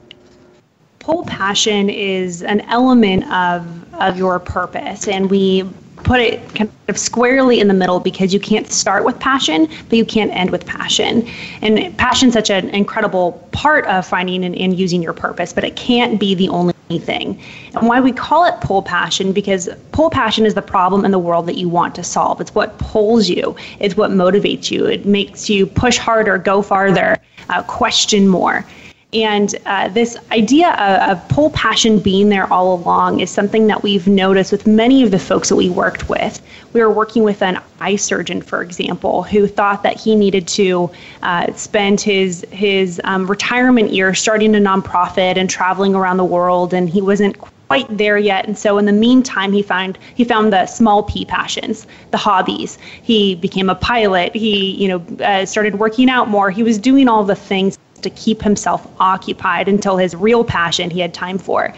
[1.04, 5.64] pull passion is an element of of your purpose and we
[6.04, 9.98] put it kind of squarely in the middle because you can't start with passion but
[9.98, 11.28] you can't end with passion.
[11.62, 15.64] And passion is such an incredible part of finding and, and using your purpose but
[15.64, 17.40] it can't be the only thing.
[17.76, 21.20] And why we call it pull passion because pull passion is the problem in the
[21.20, 22.40] world that you want to solve.
[22.40, 23.56] It's what pulls you.
[23.80, 24.86] It's what motivates you.
[24.86, 27.18] It makes you push harder go farther
[27.50, 28.66] uh, question more
[29.14, 33.84] and uh, this idea of, of pull passion being there all along is something that
[33.84, 36.42] we've noticed with many of the folks that we worked with.
[36.74, 40.90] We were working with an eye surgeon, for example, who thought that he needed to
[41.22, 46.74] uh, spend his his um, retirement year starting a nonprofit and traveling around the world,
[46.74, 48.46] and he wasn't quite there yet.
[48.48, 52.78] And so in the meantime, he found he found the small p passions, the hobbies.
[53.02, 54.36] He became a pilot.
[54.36, 56.52] He you know uh, started working out more.
[56.52, 61.00] He was doing all the things to keep himself occupied until his real passion he
[61.00, 61.74] had time for.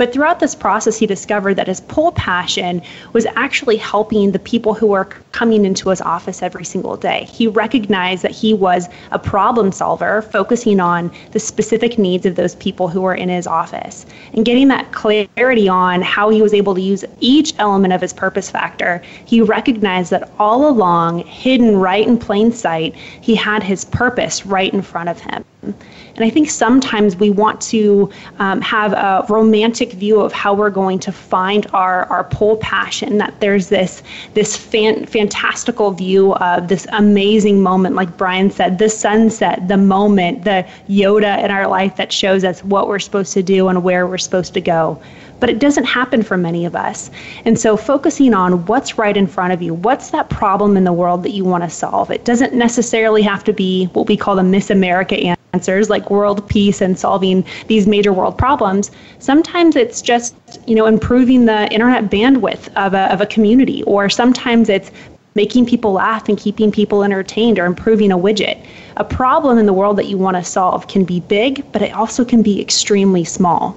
[0.00, 2.80] But throughout this process, he discovered that his pull passion
[3.12, 7.28] was actually helping the people who were coming into his office every single day.
[7.30, 12.54] He recognized that he was a problem solver, focusing on the specific needs of those
[12.54, 14.06] people who were in his office.
[14.32, 18.14] And getting that clarity on how he was able to use each element of his
[18.14, 23.84] purpose factor, he recognized that all along, hidden right in plain sight, he had his
[23.84, 25.44] purpose right in front of him.
[25.62, 30.70] And I think sometimes we want to um, have a romantic view of how we're
[30.70, 34.02] going to find our, our pull passion, that there's this,
[34.34, 40.44] this fan, fantastical view of this amazing moment, like Brian said, the sunset, the moment,
[40.44, 44.06] the Yoda in our life that shows us what we're supposed to do and where
[44.06, 45.00] we're supposed to go
[45.40, 47.10] but it doesn't happen for many of us.
[47.46, 50.92] And so focusing on what's right in front of you, what's that problem in the
[50.92, 52.10] world that you want to solve?
[52.10, 55.16] It doesn't necessarily have to be what we call the Miss America
[55.52, 60.34] answers like world peace and solving these major world problems sometimes it's just
[60.66, 64.90] you know improving the internet bandwidth of a, of a community or sometimes it's
[65.34, 68.66] making people laugh and keeping people entertained or improving a widget.
[68.96, 71.92] A problem in the world that you want to solve can be big but it
[71.94, 73.76] also can be extremely small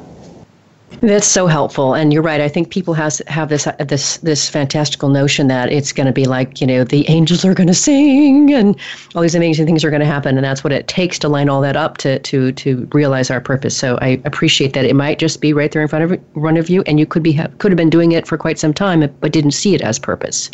[1.10, 2.40] that's so helpful, and you're right.
[2.40, 6.14] I think people has have this uh, this this fantastical notion that it's going to
[6.14, 8.80] be like you know the angels are going to sing and
[9.14, 11.50] all these amazing things are going to happen, and that's what it takes to line
[11.50, 13.76] all that up to to to realize our purpose.
[13.76, 14.86] So I appreciate that.
[14.86, 17.24] It might just be right there in front of front of you, and you could
[17.24, 20.00] be could have been doing it for quite some time, but didn't see it as
[20.00, 20.50] purpose.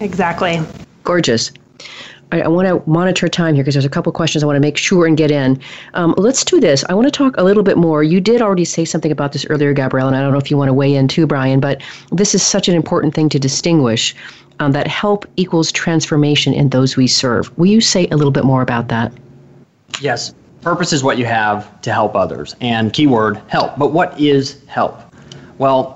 [0.00, 0.60] Exactly.
[1.04, 1.52] Gorgeous.
[2.32, 4.60] I, I want to monitor time here because there's a couple questions I want to
[4.60, 5.60] make sure and get in.
[5.94, 6.84] Um, let's do this.
[6.88, 8.02] I want to talk a little bit more.
[8.02, 10.56] You did already say something about this earlier, Gabrielle, and I don't know if you
[10.56, 14.14] want to weigh in too, Brian, but this is such an important thing to distinguish
[14.58, 17.56] um, that help equals transformation in those we serve.
[17.58, 19.12] Will you say a little bit more about that?
[20.00, 20.34] Yes.
[20.62, 23.78] Purpose is what you have to help others, and keyword help.
[23.78, 25.00] But what is help?
[25.58, 25.95] Well,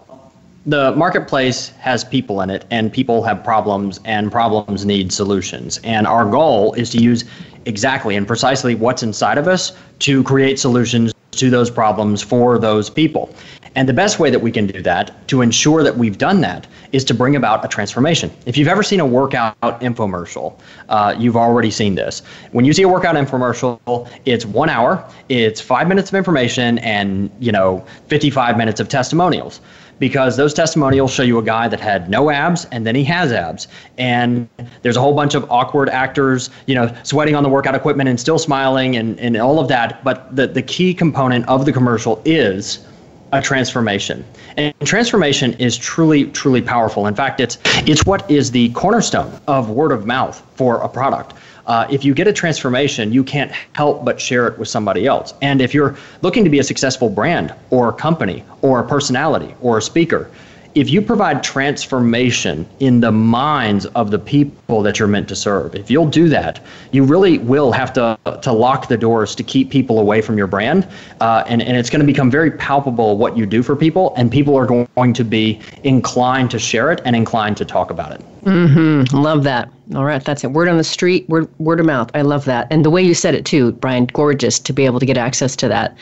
[0.66, 5.80] the marketplace has people in it, and people have problems, and problems need solutions.
[5.84, 7.24] And our goal is to use
[7.64, 12.90] exactly and precisely what's inside of us to create solutions to those problems for those
[12.90, 13.34] people.
[13.76, 16.66] And the best way that we can do that to ensure that we've done that
[16.92, 18.30] is to bring about a transformation.
[18.44, 20.58] If you've ever seen a workout infomercial,
[20.88, 22.22] uh, you've already seen this.
[22.50, 27.30] When you see a workout infomercial, it's one hour, it's five minutes of information, and
[27.38, 29.60] you know, 55 minutes of testimonials
[30.00, 33.30] because those testimonials show you a guy that had no abs and then he has
[33.30, 33.68] abs.
[33.98, 34.48] And
[34.82, 38.18] there's a whole bunch of awkward actors, you know, sweating on the workout equipment and
[38.18, 40.02] still smiling and, and all of that.
[40.02, 42.84] But the, the key component of the commercial is
[43.32, 44.24] a transformation.
[44.56, 47.06] And transformation is truly, truly powerful.
[47.06, 51.34] In fact, it's it's what is the cornerstone of word of mouth for a product.
[51.70, 55.34] Uh, if you get a transformation, you can't help but share it with somebody else.
[55.40, 59.54] And if you're looking to be a successful brand or a company or a personality
[59.60, 60.28] or a speaker,
[60.74, 65.76] if you provide transformation in the minds of the people that you're meant to serve,
[65.76, 66.60] if you'll do that,
[66.90, 70.48] you really will have to, to lock the doors to keep people away from your
[70.48, 70.88] brand.
[71.20, 74.32] Uh, and, and it's going to become very palpable what you do for people, and
[74.32, 78.20] people are going to be inclined to share it and inclined to talk about it.
[78.42, 79.16] Mm-hmm.
[79.16, 79.70] Love that.
[79.94, 80.52] All right, that's it.
[80.52, 82.10] Word on the street, word word of mouth.
[82.14, 84.06] I love that, and the way you said it too, Brian.
[84.06, 85.96] Gorgeous to be able to get access to that.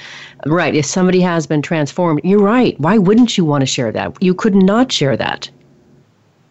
[0.47, 0.75] Right.
[0.75, 2.79] If somebody has been transformed, you're right.
[2.79, 4.23] Why wouldn't you want to share that?
[4.23, 5.51] You could not share that.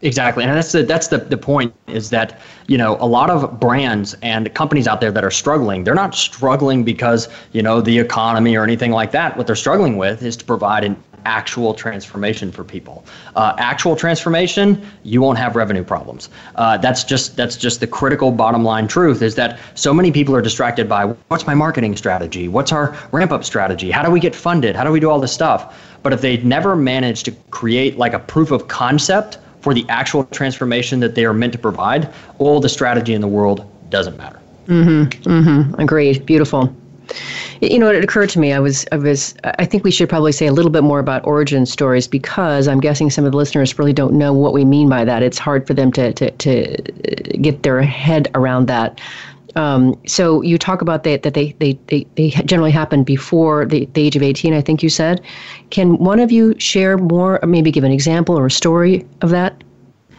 [0.01, 3.59] Exactly, and that's the that's the the point is that you know a lot of
[3.59, 5.83] brands and companies out there that are struggling.
[5.83, 9.35] They're not struggling because you know the economy or anything like that.
[9.37, 13.03] What they're struggling with is to provide an actual transformation for people.
[13.35, 16.29] Uh, actual transformation, you won't have revenue problems.
[16.55, 20.33] Uh, that's just that's just the critical bottom line truth is that so many people
[20.33, 24.21] are distracted by what's my marketing strategy, what's our ramp up strategy, how do we
[24.21, 25.61] get funded, how do we do all this stuff.
[26.01, 30.23] But if they never manage to create like a proof of concept for the actual
[30.25, 34.39] transformation that they are meant to provide, all the strategy in the world doesn't matter.
[34.67, 35.29] Mm-hmm.
[35.29, 35.81] Mm-hmm.
[35.81, 36.25] Agreed.
[36.25, 36.73] Beautiful.
[37.61, 38.53] You know, it occurred to me.
[38.53, 41.25] I was, I was, I think we should probably say a little bit more about
[41.25, 44.89] origin stories because I'm guessing some of the listeners really don't know what we mean
[44.89, 45.23] by that.
[45.23, 48.99] It's hard for them to to, to get their head around that.
[49.55, 53.85] Um, so you talk about that that they, they, they, they generally happen before the,
[53.93, 55.21] the age of 18, I think you said.
[55.71, 59.63] Can one of you share more, maybe give an example or a story of that?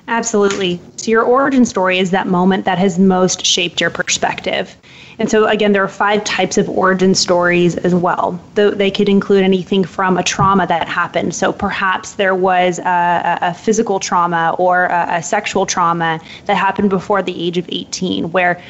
[0.09, 0.81] Absolutely.
[0.97, 4.75] So your origin story is that moment that has most shaped your perspective.
[5.19, 8.41] And so, again, there are five types of origin stories as well.
[8.55, 11.35] They could include anything from a trauma that happened.
[11.35, 16.89] So, perhaps there was a, a physical trauma or a, a, sexual trauma that happened
[16.89, 18.63] before the age of 18, where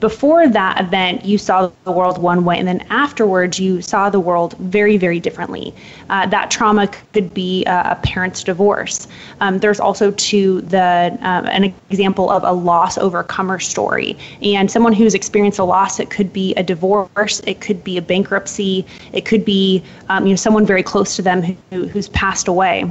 [0.00, 4.20] before that event, you saw the world one way, and then afterwards, you saw the
[4.20, 5.74] world very, very differently.
[6.08, 9.08] Uh, that trauma could be a, a parent's divorce.
[9.40, 14.92] Um, there's also to the um, an example of a loss overcomer story, and someone
[14.92, 15.98] who's experienced a loss.
[15.98, 20.32] It could be a divorce, it could be a bankruptcy, it could be um, you
[20.32, 22.84] know someone very close to them who, who's passed away.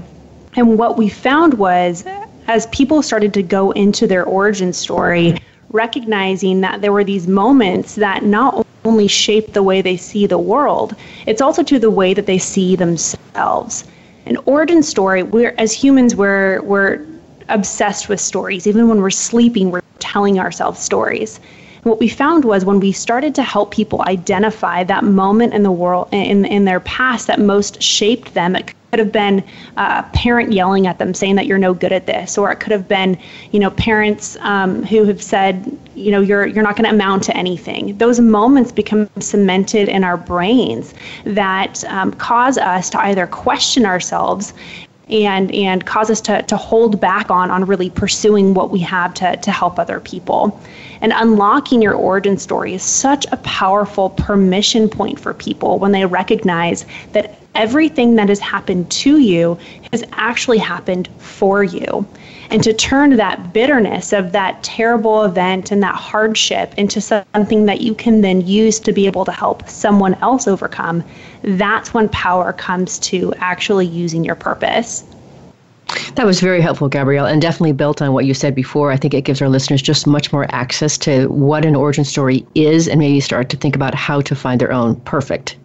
[0.55, 2.03] And what we found was,
[2.47, 5.37] as people started to go into their origin story
[5.71, 10.37] recognizing that there were these moments that not only shape the way they see the
[10.37, 10.95] world,
[11.25, 13.83] it's also to the way that they see themselves.
[14.25, 17.05] An origin story, we're as humans we're we're
[17.49, 18.67] obsessed with stories.
[18.67, 21.39] Even when we're sleeping, we're telling ourselves stories.
[21.75, 25.63] And what we found was when we started to help people identify that moment in
[25.63, 29.43] the world in in their past that most shaped them, it could have been
[29.75, 32.71] a parent yelling at them saying that you're no good at this or it could
[32.71, 33.17] have been
[33.51, 37.23] you know parents um, who have said you know you're you're not going to amount
[37.23, 37.97] to anything.
[37.97, 40.93] Those moments become cemented in our brains
[41.25, 44.53] that um, cause us to either question ourselves
[45.09, 49.13] and and cause us to, to hold back on on really pursuing what we have
[49.15, 50.59] to, to help other people.
[51.01, 56.05] And unlocking your origin story is such a powerful permission point for people when they
[56.05, 59.57] recognize that everything that has happened to you
[59.91, 62.07] has actually happened for you.
[62.49, 67.81] And to turn that bitterness of that terrible event and that hardship into something that
[67.81, 71.03] you can then use to be able to help someone else overcome,
[71.43, 75.03] that's when power comes to actually using your purpose.
[76.15, 78.91] That was very helpful, Gabrielle, and definitely built on what you said before.
[78.91, 82.45] I think it gives our listeners just much more access to what an origin story
[82.55, 84.95] is and maybe start to think about how to find their own.
[85.01, 85.57] Perfect.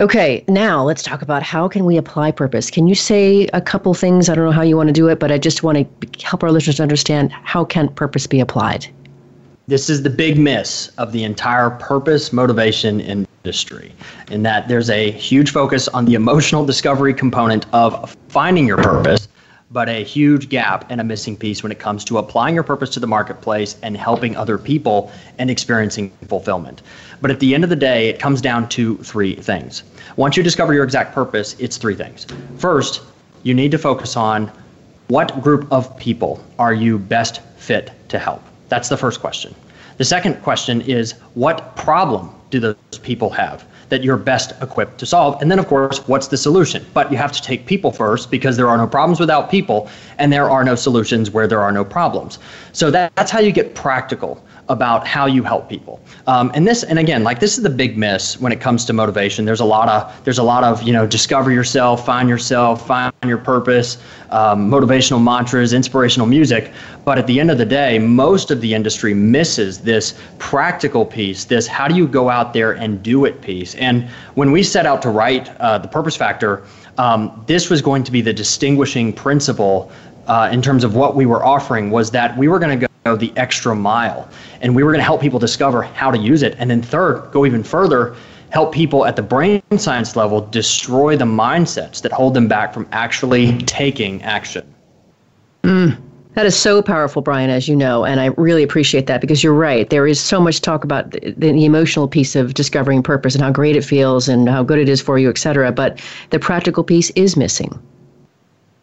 [0.00, 2.70] Okay, now let's talk about how can we apply purpose.
[2.70, 4.30] Can you say a couple things?
[4.30, 6.42] I don't know how you want to do it, but I just want to help
[6.42, 8.86] our listeners understand how can purpose be applied.
[9.68, 13.92] This is the big miss of the entire purpose motivation industry,
[14.30, 19.28] in that there's a huge focus on the emotional discovery component of finding your purpose,
[19.72, 22.90] but a huge gap and a missing piece when it comes to applying your purpose
[22.90, 26.82] to the marketplace and helping other people and experiencing fulfillment.
[27.22, 29.82] But at the end of the day, it comes down to three things.
[30.16, 32.26] Once you discover your exact purpose, it's three things.
[32.58, 33.00] First,
[33.44, 34.52] you need to focus on
[35.08, 38.42] what group of people are you best fit to help?
[38.68, 39.54] That's the first question.
[39.96, 45.06] The second question is what problem do those people have that you're best equipped to
[45.06, 45.40] solve?
[45.40, 46.84] And then, of course, what's the solution?
[46.94, 49.88] But you have to take people first because there are no problems without people,
[50.18, 52.38] and there are no solutions where there are no problems.
[52.72, 56.00] So that, that's how you get practical about how you help people.
[56.26, 58.92] Um, and this, and again, like this is the big miss when it comes to
[58.92, 59.44] motivation.
[59.44, 63.12] There's a lot of, there's a lot of, you know, discover yourself, find yourself, find
[63.26, 63.98] your purpose,
[64.30, 66.72] um, motivational mantras, inspirational music.
[67.04, 71.44] But at the end of the day, most of the industry misses this practical piece,
[71.44, 73.74] this how do you go out there and do it piece.
[73.74, 76.62] And when we set out to write uh, the Purpose Factor,
[76.98, 79.90] um, this was going to be the distinguishing principle
[80.26, 83.16] uh, in terms of what we were offering was that we were going to go
[83.16, 84.28] the extra mile
[84.60, 87.28] and we were going to help people discover how to use it and then third
[87.32, 88.14] go even further
[88.50, 92.86] help people at the brain science level destroy the mindsets that hold them back from
[92.92, 94.72] actually taking action
[95.64, 96.00] mm,
[96.34, 99.54] that is so powerful brian as you know and i really appreciate that because you're
[99.54, 103.42] right there is so much talk about the, the emotional piece of discovering purpose and
[103.42, 106.38] how great it feels and how good it is for you et cetera but the
[106.38, 107.78] practical piece is missing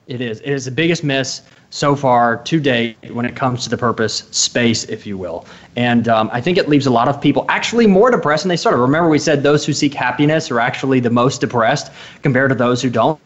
[0.09, 0.39] it is.
[0.39, 4.23] It is the biggest miss so far to date when it comes to the purpose
[4.31, 5.45] space, if you will.
[5.75, 8.57] And um, I think it leaves a lot of people actually more depressed than they
[8.57, 8.77] started.
[8.79, 11.91] Remember, we said those who seek happiness are actually the most depressed
[12.23, 13.19] compared to those who don't.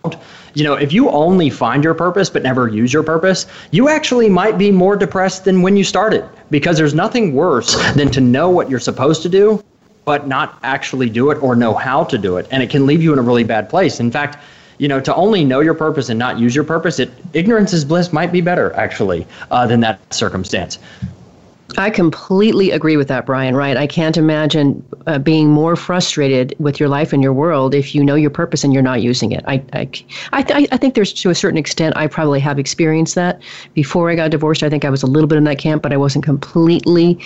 [0.53, 4.29] You know, if you only find your purpose but never use your purpose, you actually
[4.29, 8.49] might be more depressed than when you started because there's nothing worse than to know
[8.49, 9.63] what you're supposed to do
[10.05, 12.45] but not actually do it or know how to do it.
[12.51, 14.01] And it can leave you in a really bad place.
[14.01, 14.37] In fact,
[14.77, 17.85] you know, to only know your purpose and not use your purpose, it ignorance is
[17.85, 20.79] bliss might be better actually uh, than that circumstance.
[21.77, 23.55] I completely agree with that, Brian.
[23.55, 23.77] Right?
[23.77, 28.03] I can't imagine uh, being more frustrated with your life and your world if you
[28.03, 29.43] know your purpose and you're not using it.
[29.47, 29.89] I, I,
[30.33, 33.41] I, th- I think there's to a certain extent I probably have experienced that
[33.73, 34.61] before I got divorced.
[34.61, 37.19] I think I was a little bit in that camp, but I wasn't completely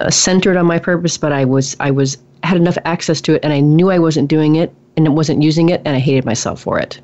[0.00, 1.16] uh, centered on my purpose.
[1.16, 4.28] But I was, I was had enough access to it, and I knew I wasn't
[4.28, 7.00] doing it, and it wasn't using it, and I hated myself for it.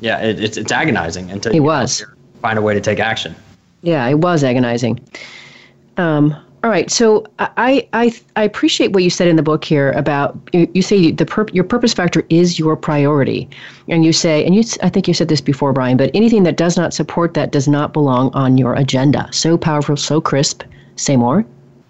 [0.00, 2.04] Yeah, it, it's it's agonizing until it was
[2.42, 3.34] find a way to take action.
[3.82, 5.00] Yeah, it was agonizing.
[5.96, 6.34] Um,
[6.64, 10.36] all right, so I, I I appreciate what you said in the book here about
[10.52, 13.48] you, you say the pur- your purpose factor is your priority,
[13.88, 16.56] and you say and you I think you said this before, Brian, but anything that
[16.56, 19.28] does not support that does not belong on your agenda.
[19.32, 20.62] So powerful, so crisp.
[20.96, 21.44] Say more.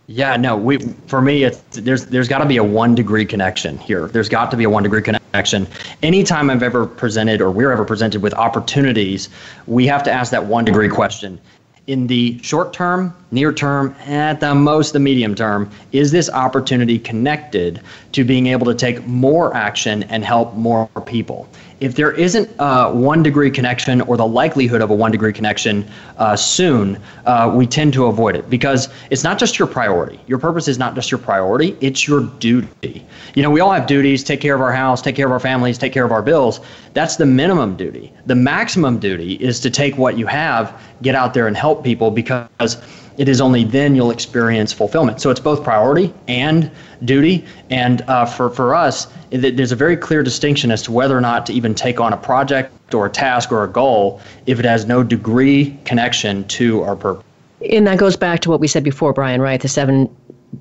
[0.09, 0.79] Yeah, no, we
[1.09, 4.07] for me it's there's there's got to be a 1 degree connection here.
[4.09, 5.67] There's got to be a 1 degree connection.
[6.03, 9.29] Anytime I've ever presented or we're ever presented with opportunities,
[9.67, 11.41] we have to ask that 1 degree question.
[11.89, 16.99] In the short term, near term, at the most the medium term, is this opportunity
[16.99, 17.83] connected
[18.13, 21.47] to being able to take more action and help more people?
[21.79, 25.87] if there isn't a one degree connection or the likelihood of a one degree connection
[26.17, 30.19] uh, soon, uh, we tend to avoid it because it's not just your priority.
[30.27, 33.05] Your purpose is not just your priority, it's your duty.
[33.35, 35.41] You know, we all have duties take care of our house, take care of our
[35.41, 36.61] families, take care of our bills.
[36.95, 38.13] That's the minimum duty.
[38.25, 42.11] The maximum duty is to take what you have, get out there and help people
[42.11, 42.79] because
[43.19, 45.21] it is only then you'll experience fulfillment.
[45.21, 46.71] So it's both priority and
[47.05, 47.45] duty.
[47.71, 51.47] And uh, for, for us, there's a very clear distinction as to whether or not
[51.47, 54.87] to even take on a project or a task or a goal if it has
[54.87, 57.25] no degree connection to our purpose.
[57.71, 59.61] And that goes back to what we said before, Brian, right?
[59.61, 60.15] The seven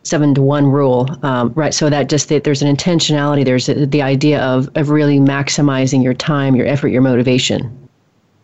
[0.03, 1.73] seven to one rule, um, right?
[1.73, 3.45] So that just that there's an intentionality.
[3.45, 7.84] There's a, the idea of of really maximizing your time, your effort, your motivation.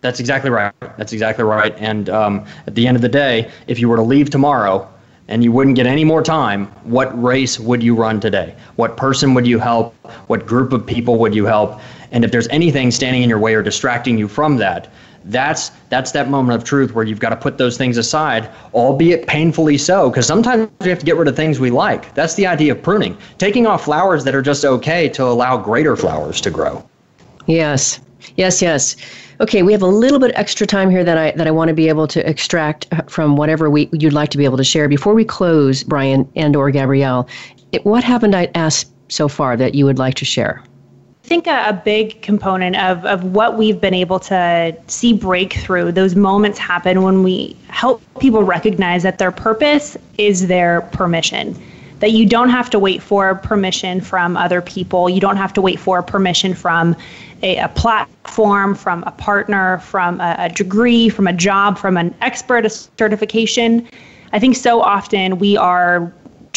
[0.01, 0.73] That's exactly right.
[0.97, 1.75] That's exactly right.
[1.77, 4.91] And um, at the end of the day, if you were to leave tomorrow
[5.27, 8.55] and you wouldn't get any more time, what race would you run today?
[8.75, 9.93] What person would you help?
[10.27, 11.79] What group of people would you help?
[12.11, 14.91] And if there's anything standing in your way or distracting you from that,
[15.25, 19.27] that's that's that moment of truth where you've got to put those things aside, albeit
[19.27, 22.11] painfully so, because sometimes we have to get rid of things we like.
[22.15, 25.95] That's the idea of pruning, taking off flowers that are just okay to allow greater
[25.95, 26.83] flowers to grow.
[27.45, 27.99] Yes.
[28.35, 28.95] Yes, yes.
[29.41, 31.73] Okay, we have a little bit extra time here that I that I want to
[31.73, 34.87] be able to extract uh, from whatever we you'd like to be able to share
[34.87, 37.27] before we close, Brian and or Gabrielle.
[37.71, 40.61] It, what haven't I asked so far that you would like to share?
[41.25, 45.91] I think a, a, big component of, of what we've been able to see breakthrough,
[45.91, 51.55] those moments happen when we help people recognize that their purpose is their permission.
[52.01, 55.09] That you don't have to wait for permission from other people.
[55.09, 56.95] You don't have to wait for permission from
[57.43, 62.13] a, a platform, from a partner, from a, a degree, from a job, from an
[62.21, 63.87] expert, a certification.
[64.33, 66.11] I think so often we are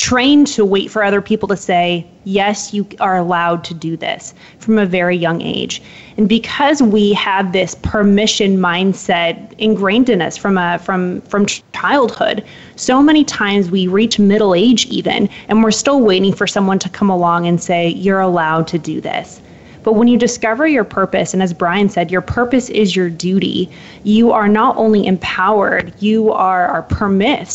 [0.04, 4.34] trained to wait for other people to say, yes, you are allowed to do this
[4.58, 5.80] from a very young age.
[6.18, 12.44] And because we have this permission mindset ingrained in us from a from from childhood,
[12.76, 16.90] so many times we reach middle age even and we're still waiting for someone to
[16.90, 19.40] come along and say, you're allowed to do this.
[19.84, 23.70] But when you discover your purpose, and as Brian said, your purpose is your duty,
[24.02, 26.82] you are not only empowered, you are, are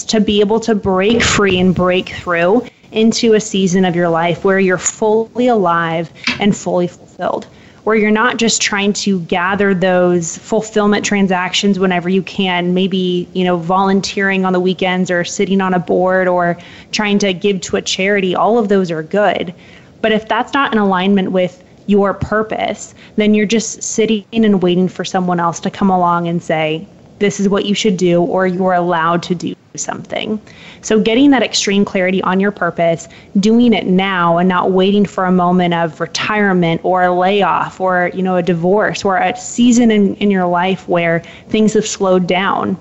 [0.08, 4.46] to be able to break free and break through into a season of your life
[4.46, 7.48] where you're fully alive and fully fulfilled
[7.84, 13.44] where you're not just trying to gather those fulfillment transactions whenever you can, maybe, you
[13.44, 16.56] know, volunteering on the weekends or sitting on a board or
[16.92, 18.36] trying to give to a charity.
[18.36, 19.56] All of those are good.
[20.02, 24.88] But if that's not in alignment with your purpose, then you're just sitting and waiting
[24.88, 26.88] for someone else to come along and say,
[27.18, 30.40] this is what you should do, or you're allowed to do something.
[30.82, 33.08] So, getting that extreme clarity on your purpose,
[33.40, 38.12] doing it now and not waiting for a moment of retirement or a layoff or,
[38.14, 41.20] you know, a divorce or a season in, in your life where
[41.50, 42.78] things have slowed down.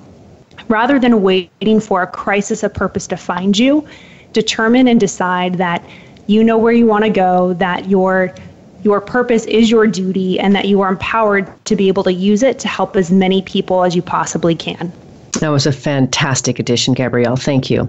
[0.68, 3.88] Rather than waiting for a crisis of purpose to find you,
[4.34, 5.82] determine and decide that
[6.26, 8.34] you know where you want to go, that you're
[8.82, 12.42] your purpose is your duty and that you are empowered to be able to use
[12.42, 14.92] it to help as many people as you possibly can.
[15.40, 17.36] That was a fantastic addition, Gabrielle.
[17.36, 17.88] Thank you.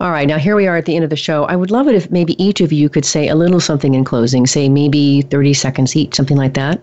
[0.00, 1.44] All right, now here we are at the end of the show.
[1.44, 4.04] I would love it if maybe each of you could say a little something in
[4.04, 6.80] closing, say maybe 30 seconds each, something like that.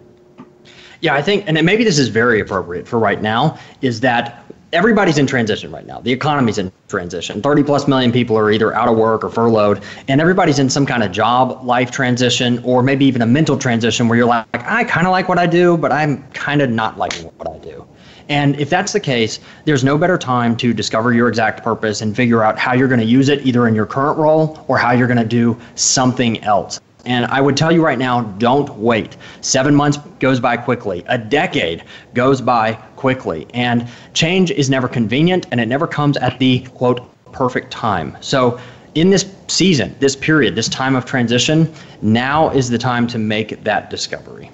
[1.02, 4.44] Yeah, I think, and maybe this is very appropriate for right now, is that
[4.74, 6.00] everybody's in transition right now.
[6.00, 7.42] The economy's in transition.
[7.42, 10.86] 30 plus million people are either out of work or furloughed, and everybody's in some
[10.86, 14.84] kind of job life transition or maybe even a mental transition where you're like, I
[14.84, 17.86] kind of like what I do, but I'm kind of not liking what I do.
[18.30, 22.16] And if that's the case, there's no better time to discover your exact purpose and
[22.16, 24.92] figure out how you're going to use it either in your current role or how
[24.92, 26.80] you're going to do something else.
[27.06, 29.18] And I would tell you right now don't wait.
[29.42, 31.84] Seven months goes by quickly, a decade
[32.14, 33.48] goes by quickly.
[33.54, 38.18] And change is never convenient and it never comes at the quote perfect time.
[38.22, 38.60] So,
[38.96, 41.72] in this season, this period, this time of transition,
[42.02, 44.52] now is the time to make that discovery.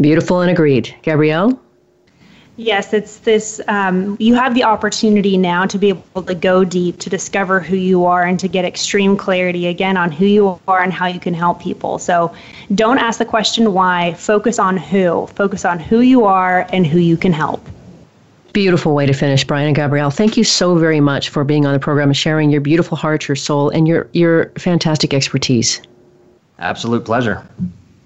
[0.00, 0.94] Beautiful and agreed.
[1.02, 1.60] Gabrielle?
[2.60, 3.58] Yes, it's this.
[3.68, 7.74] Um, you have the opportunity now to be able to go deep, to discover who
[7.74, 11.18] you are, and to get extreme clarity again on who you are and how you
[11.18, 11.98] can help people.
[11.98, 12.34] So
[12.74, 15.26] don't ask the question why, focus on who.
[15.28, 17.66] Focus on who you are and who you can help.
[18.52, 20.10] Beautiful way to finish, Brian and Gabrielle.
[20.10, 23.26] Thank you so very much for being on the program and sharing your beautiful heart,
[23.26, 25.80] your soul, and your, your fantastic expertise.
[26.58, 27.42] Absolute pleasure.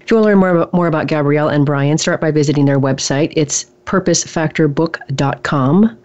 [0.05, 2.65] If you want to learn more about, more about Gabrielle and Brian, start by visiting
[2.65, 3.33] their website.
[3.35, 5.97] It's purposefactorbook.com.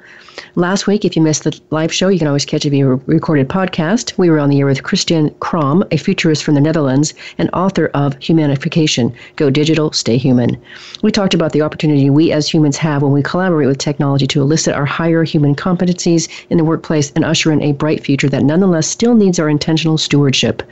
[0.55, 4.17] Last week, if you missed the live show, you can always catch a recorded podcast.
[4.17, 7.91] We were on the air with Christian Kromme, a futurist from the Netherlands and author
[7.93, 10.57] of Humanification Go Digital, Stay Human.
[11.03, 14.41] We talked about the opportunity we as humans have when we collaborate with technology to
[14.41, 18.45] elicit our higher human competencies in the workplace and usher in a bright future that
[18.45, 20.63] nonetheless still needs our intentional stewardship.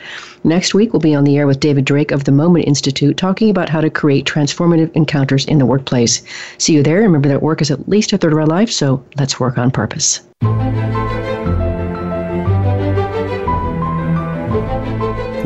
[0.44, 3.50] Next week, we'll be on the air with David Drake of the Moment Institute talking
[3.50, 6.22] about how to create transformative encounters in the workplace.
[6.58, 7.00] See you there.
[7.00, 9.70] Remember that work is at least a third of our life, so let's work on
[9.70, 10.20] purpose.